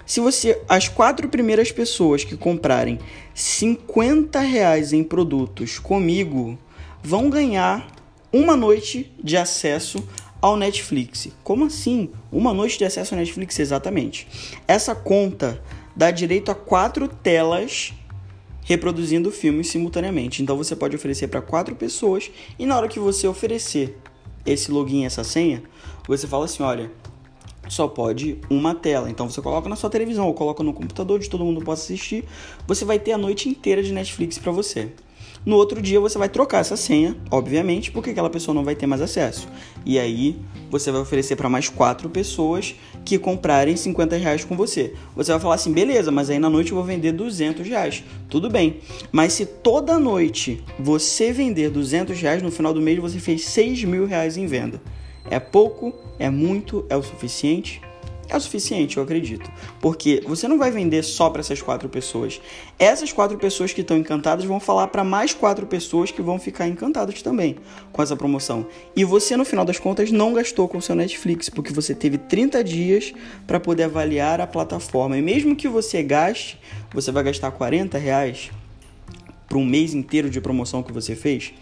se 0.06 0.18
você, 0.18 0.58
as 0.66 0.88
quatro 0.88 1.28
primeiras 1.28 1.70
pessoas 1.70 2.24
que 2.24 2.34
comprarem 2.34 2.98
50 3.34 4.40
reais 4.40 4.94
em 4.94 5.04
produtos 5.04 5.78
comigo, 5.78 6.58
vão 7.02 7.28
ganhar 7.28 7.86
uma 8.32 8.56
noite 8.56 9.12
de 9.22 9.36
acesso 9.36 10.02
ao 10.40 10.56
Netflix. 10.56 11.28
Como 11.44 11.66
assim? 11.66 12.08
Uma 12.32 12.54
noite 12.54 12.78
de 12.78 12.86
acesso 12.86 13.14
ao 13.14 13.20
Netflix, 13.20 13.58
exatamente. 13.58 14.26
Essa 14.66 14.94
conta 14.94 15.62
dá 15.94 16.10
direito 16.10 16.50
a 16.50 16.54
quatro 16.54 17.06
telas 17.06 17.92
reproduzindo 18.68 19.32
filmes 19.32 19.68
simultaneamente. 19.68 20.42
Então 20.42 20.54
você 20.54 20.76
pode 20.76 20.94
oferecer 20.94 21.28
para 21.28 21.40
quatro 21.40 21.74
pessoas 21.74 22.30
e 22.58 22.66
na 22.66 22.76
hora 22.76 22.86
que 22.86 23.00
você 23.00 23.26
oferecer 23.26 23.96
esse 24.44 24.70
login, 24.70 25.06
essa 25.06 25.24
senha, 25.24 25.62
você 26.06 26.26
fala 26.26 26.44
assim, 26.44 26.62
olha, 26.62 26.90
só 27.66 27.88
pode 27.88 28.38
uma 28.50 28.74
tela. 28.74 29.08
Então 29.08 29.28
você 29.28 29.40
coloca 29.40 29.70
na 29.70 29.76
sua 29.76 29.88
televisão 29.88 30.26
ou 30.26 30.34
coloca 30.34 30.62
no 30.62 30.74
computador 30.74 31.16
onde 31.16 31.30
todo 31.30 31.46
mundo 31.46 31.62
possa 31.62 31.82
assistir. 31.84 32.24
Você 32.66 32.84
vai 32.84 32.98
ter 32.98 33.12
a 33.12 33.18
noite 33.18 33.48
inteira 33.48 33.82
de 33.82 33.90
Netflix 33.90 34.36
para 34.36 34.52
você. 34.52 34.92
No 35.48 35.56
outro 35.56 35.80
dia 35.80 35.98
você 35.98 36.18
vai 36.18 36.28
trocar 36.28 36.58
essa 36.58 36.76
senha, 36.76 37.16
obviamente, 37.30 37.90
porque 37.90 38.10
aquela 38.10 38.28
pessoa 38.28 38.54
não 38.54 38.62
vai 38.62 38.74
ter 38.74 38.86
mais 38.86 39.00
acesso. 39.00 39.48
E 39.82 39.98
aí 39.98 40.36
você 40.70 40.92
vai 40.92 41.00
oferecer 41.00 41.36
para 41.36 41.48
mais 41.48 41.70
quatro 41.70 42.10
pessoas 42.10 42.74
que 43.02 43.18
comprarem 43.18 43.74
50 43.74 44.14
reais 44.16 44.44
com 44.44 44.54
você. 44.54 44.92
Você 45.16 45.32
vai 45.32 45.40
falar 45.40 45.54
assim, 45.54 45.72
beleza, 45.72 46.10
mas 46.10 46.28
aí 46.28 46.38
na 46.38 46.50
noite 46.50 46.72
eu 46.72 46.76
vou 46.76 46.84
vender 46.84 47.12
200 47.12 47.66
reais. 47.66 48.04
Tudo 48.28 48.50
bem. 48.50 48.80
Mas 49.10 49.32
se 49.32 49.46
toda 49.46 49.98
noite 49.98 50.62
você 50.78 51.32
vender 51.32 51.70
200 51.70 52.20
reais, 52.20 52.42
no 52.42 52.50
final 52.50 52.74
do 52.74 52.82
mês 52.82 52.98
você 52.98 53.18
fez 53.18 53.46
6 53.46 53.84
mil 53.84 54.04
reais 54.04 54.36
em 54.36 54.44
venda. 54.44 54.82
É 55.30 55.40
pouco? 55.40 55.94
É 56.18 56.28
muito? 56.28 56.84
É 56.90 56.96
o 56.98 57.02
suficiente? 57.02 57.80
É 58.28 58.36
o 58.36 58.40
suficiente, 58.40 58.98
eu 58.98 59.02
acredito. 59.02 59.50
Porque 59.80 60.22
você 60.26 60.46
não 60.46 60.58
vai 60.58 60.70
vender 60.70 61.02
só 61.02 61.30
para 61.30 61.40
essas 61.40 61.62
quatro 61.62 61.88
pessoas. 61.88 62.40
Essas 62.78 63.12
quatro 63.12 63.38
pessoas 63.38 63.72
que 63.72 63.80
estão 63.80 63.96
encantadas 63.96 64.44
vão 64.44 64.60
falar 64.60 64.88
para 64.88 65.02
mais 65.02 65.32
quatro 65.32 65.66
pessoas 65.66 66.10
que 66.10 66.20
vão 66.20 66.38
ficar 66.38 66.68
encantadas 66.68 67.22
também 67.22 67.56
com 67.90 68.02
essa 68.02 68.14
promoção. 68.14 68.66
E 68.94 69.04
você, 69.04 69.36
no 69.36 69.44
final 69.44 69.64
das 69.64 69.78
contas, 69.78 70.10
não 70.10 70.34
gastou 70.34 70.68
com 70.68 70.78
o 70.78 70.82
seu 70.82 70.94
Netflix, 70.94 71.48
porque 71.48 71.72
você 71.72 71.94
teve 71.94 72.18
30 72.18 72.62
dias 72.62 73.14
para 73.46 73.58
poder 73.58 73.84
avaliar 73.84 74.40
a 74.40 74.46
plataforma. 74.46 75.16
E 75.16 75.22
mesmo 75.22 75.56
que 75.56 75.68
você 75.68 76.02
gaste, 76.02 76.60
você 76.92 77.10
vai 77.10 77.22
gastar 77.22 77.50
40 77.50 77.96
reais 77.96 78.50
para 79.48 79.56
um 79.56 79.64
mês 79.64 79.94
inteiro 79.94 80.28
de 80.28 80.40
promoção 80.40 80.82
que 80.82 80.92
você 80.92 81.16
fez. 81.16 81.54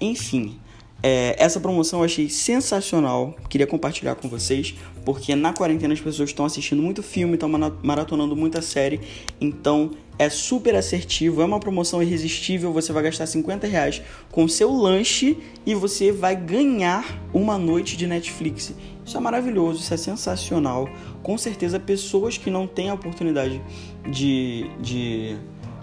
Enfim. 0.00 0.58
É, 1.02 1.34
essa 1.42 1.58
promoção 1.58 2.00
eu 2.00 2.04
achei 2.04 2.28
sensacional, 2.28 3.34
queria 3.48 3.66
compartilhar 3.66 4.14
com 4.16 4.28
vocês, 4.28 4.74
porque 5.04 5.34
na 5.34 5.52
quarentena 5.52 5.94
as 5.94 6.00
pessoas 6.00 6.28
estão 6.28 6.44
assistindo 6.44 6.82
muito 6.82 7.02
filme, 7.02 7.34
estão 7.34 7.48
maratonando 7.82 8.36
muita 8.36 8.60
série, 8.60 9.00
então 9.40 9.92
é 10.18 10.28
super 10.28 10.74
assertivo, 10.74 11.40
é 11.40 11.44
uma 11.46 11.58
promoção 11.58 12.02
irresistível, 12.02 12.70
você 12.74 12.92
vai 12.92 13.04
gastar 13.04 13.26
50 13.26 13.66
reais 13.66 14.02
com 14.30 14.46
seu 14.46 14.70
lanche 14.70 15.38
e 15.64 15.74
você 15.74 16.12
vai 16.12 16.36
ganhar 16.36 17.18
uma 17.32 17.56
noite 17.56 17.96
de 17.96 18.06
Netflix. 18.06 18.74
Isso 19.02 19.16
é 19.16 19.20
maravilhoso, 19.20 19.80
isso 19.80 19.94
é 19.94 19.96
sensacional. 19.96 20.86
Com 21.22 21.38
certeza 21.38 21.80
pessoas 21.80 22.36
que 22.36 22.50
não 22.50 22.66
têm 22.66 22.90
a 22.90 22.94
oportunidade 22.94 23.62
de, 24.10 24.70
de, 24.78 25.36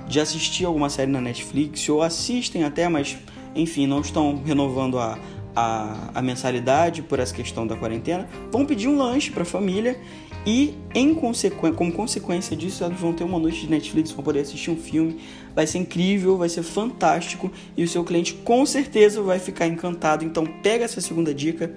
de 0.08 0.19
assistir 0.19 0.65
alguma 0.65 0.89
série 0.91 1.12
na 1.12 1.19
Netflix, 1.19 1.89
ou 1.89 2.03
assistem 2.03 2.63
até, 2.63 2.88
mas 2.88 3.17
enfim, 3.55 3.88
não 3.88 4.01
estão 4.01 4.41
renovando 4.45 4.99
a, 4.99 5.17
a, 5.55 6.12
a 6.15 6.21
mensalidade 6.21 7.01
por 7.01 7.19
essa 7.19 7.33
questão 7.33 7.65
da 7.65 7.75
quarentena, 7.75 8.27
vão 8.51 8.65
pedir 8.65 8.88
um 8.88 8.97
lanche 8.97 9.31
para 9.31 9.43
a 9.43 9.45
família 9.45 9.99
e, 10.45 10.75
em 10.95 11.13
consequ... 11.13 11.73
como 11.73 11.91
consequência 11.91 12.55
disso, 12.55 12.83
elas 12.83 12.97
vão 12.97 13.12
ter 13.12 13.25
uma 13.25 13.38
noite 13.38 13.62
de 13.62 13.69
Netflix, 13.69 14.12
vão 14.12 14.23
poder 14.23 14.39
assistir 14.39 14.71
um 14.71 14.77
filme. 14.77 15.19
Vai 15.53 15.67
ser 15.67 15.79
incrível, 15.79 16.38
vai 16.38 16.47
ser 16.47 16.63
fantástico 16.63 17.51
e 17.75 17.83
o 17.83 17.88
seu 17.88 18.01
cliente 18.03 18.33
com 18.33 18.65
certeza 18.65 19.21
vai 19.21 19.39
ficar 19.39 19.67
encantado. 19.67 20.23
Então, 20.23 20.45
pega 20.63 20.86
essa 20.86 21.01
segunda 21.01 21.33
dica. 21.33 21.75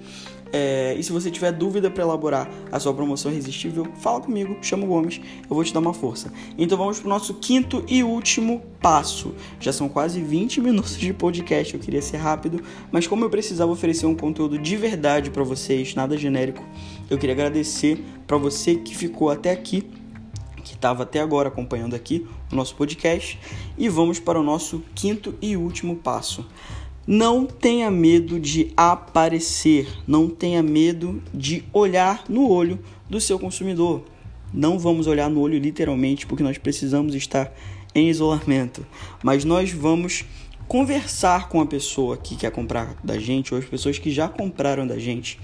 É, 0.53 0.95
e 0.99 1.03
se 1.03 1.13
você 1.13 1.31
tiver 1.31 1.53
dúvida 1.53 1.91
para 1.91 2.03
elaborar 2.03 2.51
a 2.73 2.81
sua 2.81 2.93
promoção 2.93 3.31
irresistível, 3.31 3.87
fala 3.97 4.21
comigo, 4.21 4.57
chama 4.61 4.85
o 4.85 4.89
Gomes, 4.89 5.21
eu 5.49 5.55
vou 5.55 5.65
te 5.65 5.73
dar 5.73 5.81
uma 5.81 5.95
força. 5.95 6.33
Então 6.59 6.77
vamos 6.77 6.99
para 6.99 7.07
o 7.07 7.11
nosso 7.11 7.35
quinto 7.35 7.85
e 7.87 8.03
último 8.03 8.63
passo. 8.81 9.35
Já 9.61 9.73
são 9.73 9.89
quase 9.89 10.21
20 10.21 10.61
minutos 10.63 10.97
de 10.97 11.13
podcast, 11.13 11.75
eu 11.75 11.81
queria 11.81 12.03
ser 12.03 12.17
rápido, 12.17 12.63
mas 12.91 13.07
como 13.07 13.25
eu 13.25 13.31
precisava 13.31 13.71
oferecer 13.71 14.07
um 14.07 14.15
conteúdo 14.15 14.59
de 14.59 14.77
verdade 14.77 15.31
para 15.31 15.45
vocês, 15.45 15.95
nada 15.95 16.17
genérico, 16.17 16.65
eu 17.09 17.19
queria 17.19 17.35
agradecer 17.35 18.05
para 18.27 18.37
você 18.37 18.77
que 18.77 18.97
ficou 18.97 19.31
até 19.31 19.51
aqui 19.51 19.89
que 20.61 20.75
estava 20.75 21.03
até 21.03 21.21
agora 21.21 21.49
acompanhando 21.49 21.97
aqui 21.97 22.27
o 22.53 22.55
nosso 22.55 22.77
podcast 22.77 23.39
e 23.77 23.89
vamos 23.89 24.21
para 24.21 24.39
o 24.39 24.43
nosso 24.43 24.83
quinto 24.95 25.35
e 25.41 25.57
último 25.57 25.97
passo. 25.97 26.47
Não 27.13 27.45
tenha 27.45 27.91
medo 27.91 28.39
de 28.39 28.71
aparecer, 28.77 29.89
não 30.07 30.29
tenha 30.29 30.63
medo 30.63 31.21
de 31.35 31.65
olhar 31.73 32.23
no 32.29 32.49
olho 32.49 32.79
do 33.09 33.21
seu 33.21 33.37
consumidor. 33.37 34.05
Não 34.55 34.79
vamos 34.79 35.09
olhar 35.09 35.29
no 35.29 35.41
olho 35.41 35.59
literalmente, 35.59 36.25
porque 36.25 36.45
nós 36.45 36.57
precisamos 36.57 37.17
estar 37.17 37.53
em 37.97 38.09
isolamento, 38.09 38.87
mas 39.25 39.45
nós 39.45 39.73
vamos 39.73 40.25
conversar 40.69 41.49
com 41.49 41.61
a 41.61 41.67
pessoa 41.67 42.17
que 42.17 42.37
quer 42.37 42.53
comprar 42.53 42.95
da 43.03 43.19
gente 43.19 43.53
ou 43.53 43.59
as 43.59 43.67
pessoas 43.67 43.99
que 43.99 44.13
já 44.13 44.29
compraram 44.29 44.87
da 44.87 44.97
gente. 44.97 45.37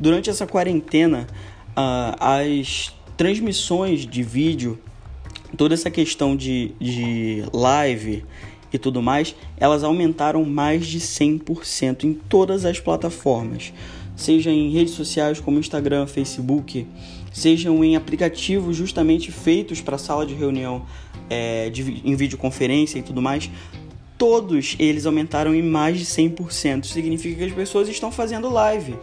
Durante 0.00 0.28
essa 0.28 0.44
quarentena, 0.44 1.28
uh, 1.68 2.16
as 2.18 2.92
transmissões 3.16 4.04
de 4.04 4.24
vídeo, 4.24 4.76
toda 5.56 5.72
essa 5.72 5.88
questão 5.88 6.34
de, 6.34 6.72
de 6.80 7.44
live 7.52 8.24
e 8.72 8.78
tudo 8.78 9.02
mais, 9.02 9.34
elas 9.56 9.84
aumentaram 9.84 10.44
mais 10.44 10.86
de 10.86 11.00
100% 11.00 12.04
em 12.04 12.14
todas 12.14 12.64
as 12.64 12.80
plataformas, 12.80 13.72
seja 14.16 14.50
em 14.50 14.70
redes 14.70 14.94
sociais 14.94 15.40
como 15.40 15.58
Instagram, 15.58 16.06
Facebook, 16.06 16.86
sejam 17.32 17.82
em 17.82 17.96
aplicativos 17.96 18.76
justamente 18.76 19.32
feitos 19.32 19.80
para 19.80 19.98
sala 19.98 20.26
de 20.26 20.34
reunião 20.34 20.84
é, 21.28 21.70
de, 21.70 22.02
em 22.04 22.14
videoconferência 22.14 22.98
e 22.98 23.02
tudo 23.02 23.22
mais. 23.22 23.50
Todos 24.18 24.76
eles 24.78 25.06
aumentaram 25.06 25.54
em 25.54 25.62
mais 25.62 25.98
de 25.98 26.04
100%. 26.04 26.84
Isso 26.84 26.92
significa 26.92 27.36
que 27.38 27.44
as 27.44 27.52
pessoas 27.52 27.88
estão 27.88 28.12
fazendo 28.12 28.48
live. 28.50 28.94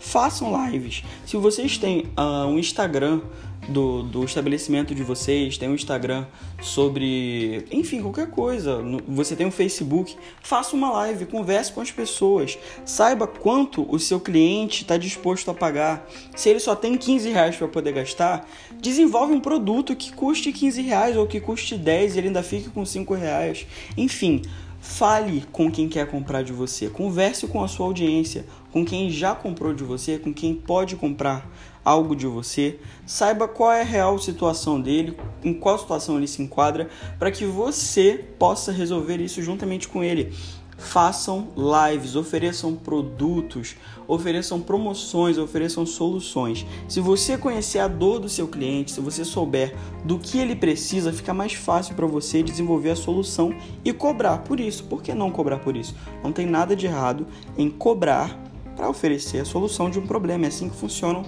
Façam 0.00 0.52
lives. 0.66 1.02
Se 1.26 1.36
vocês 1.36 1.76
têm 1.76 2.04
uh, 2.16 2.46
um 2.46 2.58
Instagram 2.58 3.20
do, 3.68 4.02
do 4.02 4.24
estabelecimento 4.24 4.94
de 4.94 5.02
vocês, 5.02 5.58
tem 5.58 5.68
um 5.68 5.74
Instagram 5.74 6.26
sobre, 6.60 7.64
enfim, 7.70 8.00
qualquer 8.00 8.30
coisa. 8.30 8.82
Você 9.06 9.36
tem 9.36 9.46
um 9.46 9.50
Facebook, 9.50 10.16
faça 10.42 10.74
uma 10.74 10.90
live, 10.90 11.26
converse 11.26 11.72
com 11.72 11.80
as 11.80 11.90
pessoas, 11.90 12.58
saiba 12.84 13.26
quanto 13.26 13.86
o 13.92 13.98
seu 13.98 14.18
cliente 14.18 14.82
está 14.82 14.96
disposto 14.96 15.50
a 15.50 15.54
pagar. 15.54 16.08
Se 16.34 16.48
ele 16.48 16.60
só 16.60 16.74
tem 16.74 16.96
15 16.96 17.28
reais 17.30 17.56
para 17.56 17.68
poder 17.68 17.92
gastar, 17.92 18.48
desenvolve 18.80 19.32
um 19.32 19.40
produto 19.40 19.94
que 19.94 20.12
custe 20.12 20.52
15 20.52 20.82
reais 20.82 21.16
ou 21.16 21.26
que 21.26 21.40
custe 21.40 21.76
10 21.76 22.14
e 22.14 22.18
ele 22.18 22.28
ainda 22.28 22.42
fique 22.42 22.70
com 22.70 22.84
5 22.84 23.14
reais. 23.14 23.66
Enfim, 23.96 24.42
Fale 24.80 25.44
com 25.50 25.70
quem 25.70 25.88
quer 25.88 26.06
comprar 26.06 26.42
de 26.42 26.52
você, 26.52 26.88
converse 26.88 27.46
com 27.48 27.62
a 27.62 27.68
sua 27.68 27.86
audiência, 27.86 28.46
com 28.72 28.84
quem 28.84 29.10
já 29.10 29.34
comprou 29.34 29.72
de 29.72 29.84
você, 29.84 30.18
com 30.18 30.32
quem 30.32 30.54
pode 30.54 30.96
comprar 30.96 31.48
algo 31.84 32.14
de 32.14 32.26
você, 32.26 32.78
saiba 33.06 33.48
qual 33.48 33.72
é 33.72 33.80
a 33.80 33.84
real 33.84 34.18
situação 34.18 34.80
dele, 34.80 35.16
em 35.42 35.54
qual 35.54 35.78
situação 35.78 36.18
ele 36.18 36.26
se 36.26 36.42
enquadra, 36.42 36.90
para 37.18 37.30
que 37.30 37.46
você 37.46 38.24
possa 38.38 38.70
resolver 38.70 39.16
isso 39.20 39.42
juntamente 39.42 39.88
com 39.88 40.04
ele. 40.04 40.34
Façam 40.76 41.48
lives, 41.56 42.14
ofereçam 42.14 42.76
produtos, 42.76 43.74
ofereçam 44.06 44.60
promoções, 44.60 45.36
ofereçam 45.36 45.84
soluções. 45.84 46.64
Se 46.86 47.00
você 47.00 47.36
conhecer 47.36 47.80
a 47.80 47.88
dor 47.88 48.20
do 48.20 48.28
seu 48.28 48.46
cliente, 48.46 48.92
se 48.92 49.00
você 49.00 49.24
souber 49.24 49.74
do 50.04 50.20
que 50.20 50.38
ele 50.38 50.54
precisa, 50.54 51.12
fica 51.12 51.34
mais 51.34 51.52
fácil 51.52 51.96
para 51.96 52.06
você 52.06 52.44
desenvolver 52.44 52.90
a 52.90 52.96
solução 52.96 53.52
e 53.84 53.92
cobrar 53.92 54.38
por 54.38 54.60
isso. 54.60 54.84
Por 54.84 55.02
que 55.02 55.12
não 55.12 55.32
cobrar 55.32 55.58
por 55.58 55.76
isso? 55.76 55.96
Não 56.22 56.30
tem 56.30 56.46
nada 56.46 56.76
de 56.76 56.86
errado 56.86 57.26
em 57.56 57.68
cobrar 57.68 58.38
para 58.78 58.88
oferecer 58.88 59.40
a 59.40 59.44
solução 59.44 59.90
de 59.90 59.98
um 59.98 60.06
problema. 60.06 60.44
É 60.44 60.48
assim 60.48 60.68
que 60.68 60.76
funcionam 60.76 61.24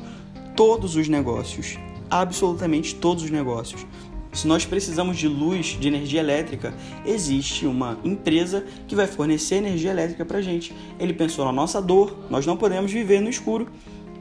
todos 0.55 0.95
os 0.95 1.09
negócios, 1.09 1.77
absolutamente 2.09 2.95
todos 2.95 3.25
os 3.25 3.31
negócios. 3.31 3.85
Se 4.33 4.47
nós 4.47 4.65
precisamos 4.65 5.17
de 5.17 5.27
luz, 5.27 5.77
de 5.79 5.89
energia 5.89 6.21
elétrica, 6.21 6.73
existe 7.05 7.67
uma 7.67 7.99
empresa 8.05 8.65
que 8.87 8.95
vai 8.95 9.09
fornecer 9.09 9.57
energia 9.57 9.91
elétrica 9.91 10.25
para 10.25 10.41
gente. 10.41 10.73
Ele 11.01 11.13
pensou 11.13 11.45
na 11.45 11.51
nossa 11.51 11.83
dor, 11.83 12.17
nós 12.31 12.47
não 12.47 12.57
podemos 12.57 12.93
viver 12.93 13.21
no 13.21 13.29
escuro, 13.29 13.67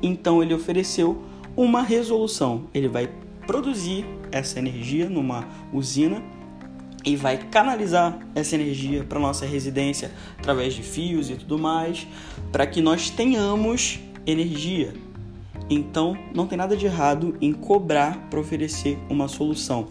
então 0.02 0.42
ele 0.42 0.56
ofereceu 0.56 1.22
uma 1.56 1.84
resolução. 1.84 2.64
Ele 2.74 2.88
vai 2.88 3.12
produzir 3.46 4.04
essa 4.32 4.58
energia 4.58 5.08
numa 5.08 5.48
usina 5.72 6.24
e 7.06 7.16
vai 7.16 7.38
canalizar 7.38 8.20
essa 8.36 8.56
energia 8.56 9.04
para 9.04 9.20
nossa 9.20 9.46
residência 9.46 10.12
através 10.38 10.74
de 10.74 10.84
fios 10.84 11.30
e 11.30 11.36
tudo 11.36 11.58
mais, 11.58 12.08
para 12.52 12.66
que 12.68 12.82
nós 12.82 13.10
tenhamos 13.10 14.00
energia. 14.26 14.94
Então, 15.70 16.18
não 16.34 16.48
tem 16.48 16.58
nada 16.58 16.76
de 16.76 16.86
errado 16.86 17.38
em 17.40 17.54
cobrar 17.54 18.28
para 18.30 18.40
oferecer 18.40 18.98
uma 19.10 19.28
solução. 19.28 19.88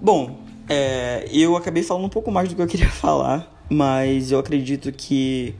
Bom, 0.00 0.38
é, 0.68 1.28
eu 1.30 1.56
acabei 1.56 1.82
falando 1.82 2.06
um 2.06 2.10
pouco 2.10 2.30
mais 2.30 2.48
do 2.48 2.56
que 2.56 2.62
eu 2.62 2.66
queria 2.66 2.88
falar, 2.90 3.52
mas 3.70 4.32
eu 4.32 4.38
acredito 4.38 4.90
que 4.90 5.54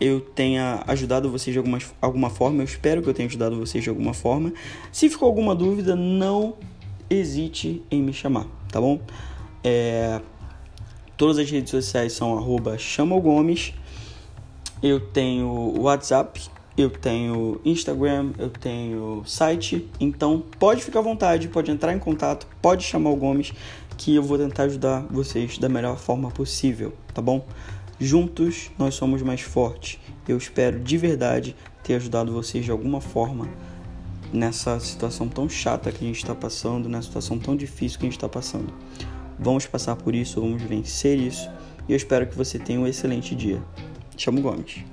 eu 0.00 0.20
tenha 0.20 0.82
ajudado 0.86 1.30
vocês 1.30 1.52
de 1.52 1.58
alguma, 1.58 1.78
alguma 2.00 2.30
forma. 2.30 2.60
Eu 2.60 2.64
espero 2.64 3.02
que 3.02 3.08
eu 3.08 3.14
tenha 3.14 3.28
ajudado 3.28 3.56
vocês 3.56 3.82
de 3.82 3.90
alguma 3.90 4.14
forma. 4.14 4.52
Se 4.92 5.08
ficou 5.08 5.26
alguma 5.26 5.54
dúvida, 5.54 5.96
não 5.96 6.54
hesite 7.10 7.82
em 7.90 8.02
me 8.02 8.12
chamar, 8.12 8.46
tá 8.70 8.80
bom? 8.80 9.00
É, 9.70 10.22
todas 11.14 11.36
as 11.36 11.50
redes 11.50 11.70
sociais 11.70 12.14
são 12.14 12.38
arroba 12.38 12.78
Gomes. 13.20 13.74
Eu 14.82 14.98
tenho 14.98 15.74
WhatsApp, 15.78 16.40
eu 16.74 16.88
tenho 16.88 17.60
Instagram, 17.66 18.30
eu 18.38 18.48
tenho 18.48 19.22
site, 19.26 19.86
então 20.00 20.42
pode 20.58 20.82
ficar 20.82 21.00
à 21.00 21.02
vontade, 21.02 21.48
pode 21.48 21.70
entrar 21.70 21.92
em 21.92 21.98
contato, 21.98 22.46
pode 22.62 22.82
chamar 22.84 23.10
o 23.10 23.16
Gomes, 23.16 23.52
que 23.98 24.14
eu 24.14 24.22
vou 24.22 24.38
tentar 24.38 24.62
ajudar 24.62 25.04
vocês 25.10 25.58
da 25.58 25.68
melhor 25.68 25.98
forma 25.98 26.30
possível, 26.30 26.94
tá 27.12 27.20
bom? 27.20 27.44
Juntos 28.00 28.70
nós 28.78 28.94
somos 28.94 29.20
mais 29.20 29.42
fortes. 29.42 29.98
Eu 30.26 30.38
espero 30.38 30.80
de 30.80 30.96
verdade 30.96 31.54
ter 31.82 31.94
ajudado 31.96 32.32
vocês 32.32 32.64
de 32.64 32.70
alguma 32.70 33.02
forma 33.02 33.48
nessa 34.32 34.78
situação 34.80 35.28
tão 35.28 35.46
chata 35.46 35.92
que 35.92 36.04
a 36.04 36.06
gente 36.06 36.18
está 36.18 36.34
passando, 36.34 36.88
nessa 36.88 37.08
situação 37.08 37.38
tão 37.38 37.54
difícil 37.54 37.98
que 37.98 38.06
a 38.06 38.08
gente 38.08 38.16
está 38.16 38.28
passando. 38.28 38.72
Vamos 39.38 39.66
passar 39.66 39.96
por 39.96 40.14
isso, 40.14 40.40
vamos 40.40 40.62
vencer 40.62 41.18
isso 41.18 41.48
e 41.88 41.92
eu 41.92 41.96
espero 41.96 42.26
que 42.26 42.36
você 42.36 42.58
tenha 42.58 42.80
um 42.80 42.86
excelente 42.86 43.34
dia. 43.34 43.62
Chamo 44.16 44.40
Gomes. 44.42 44.84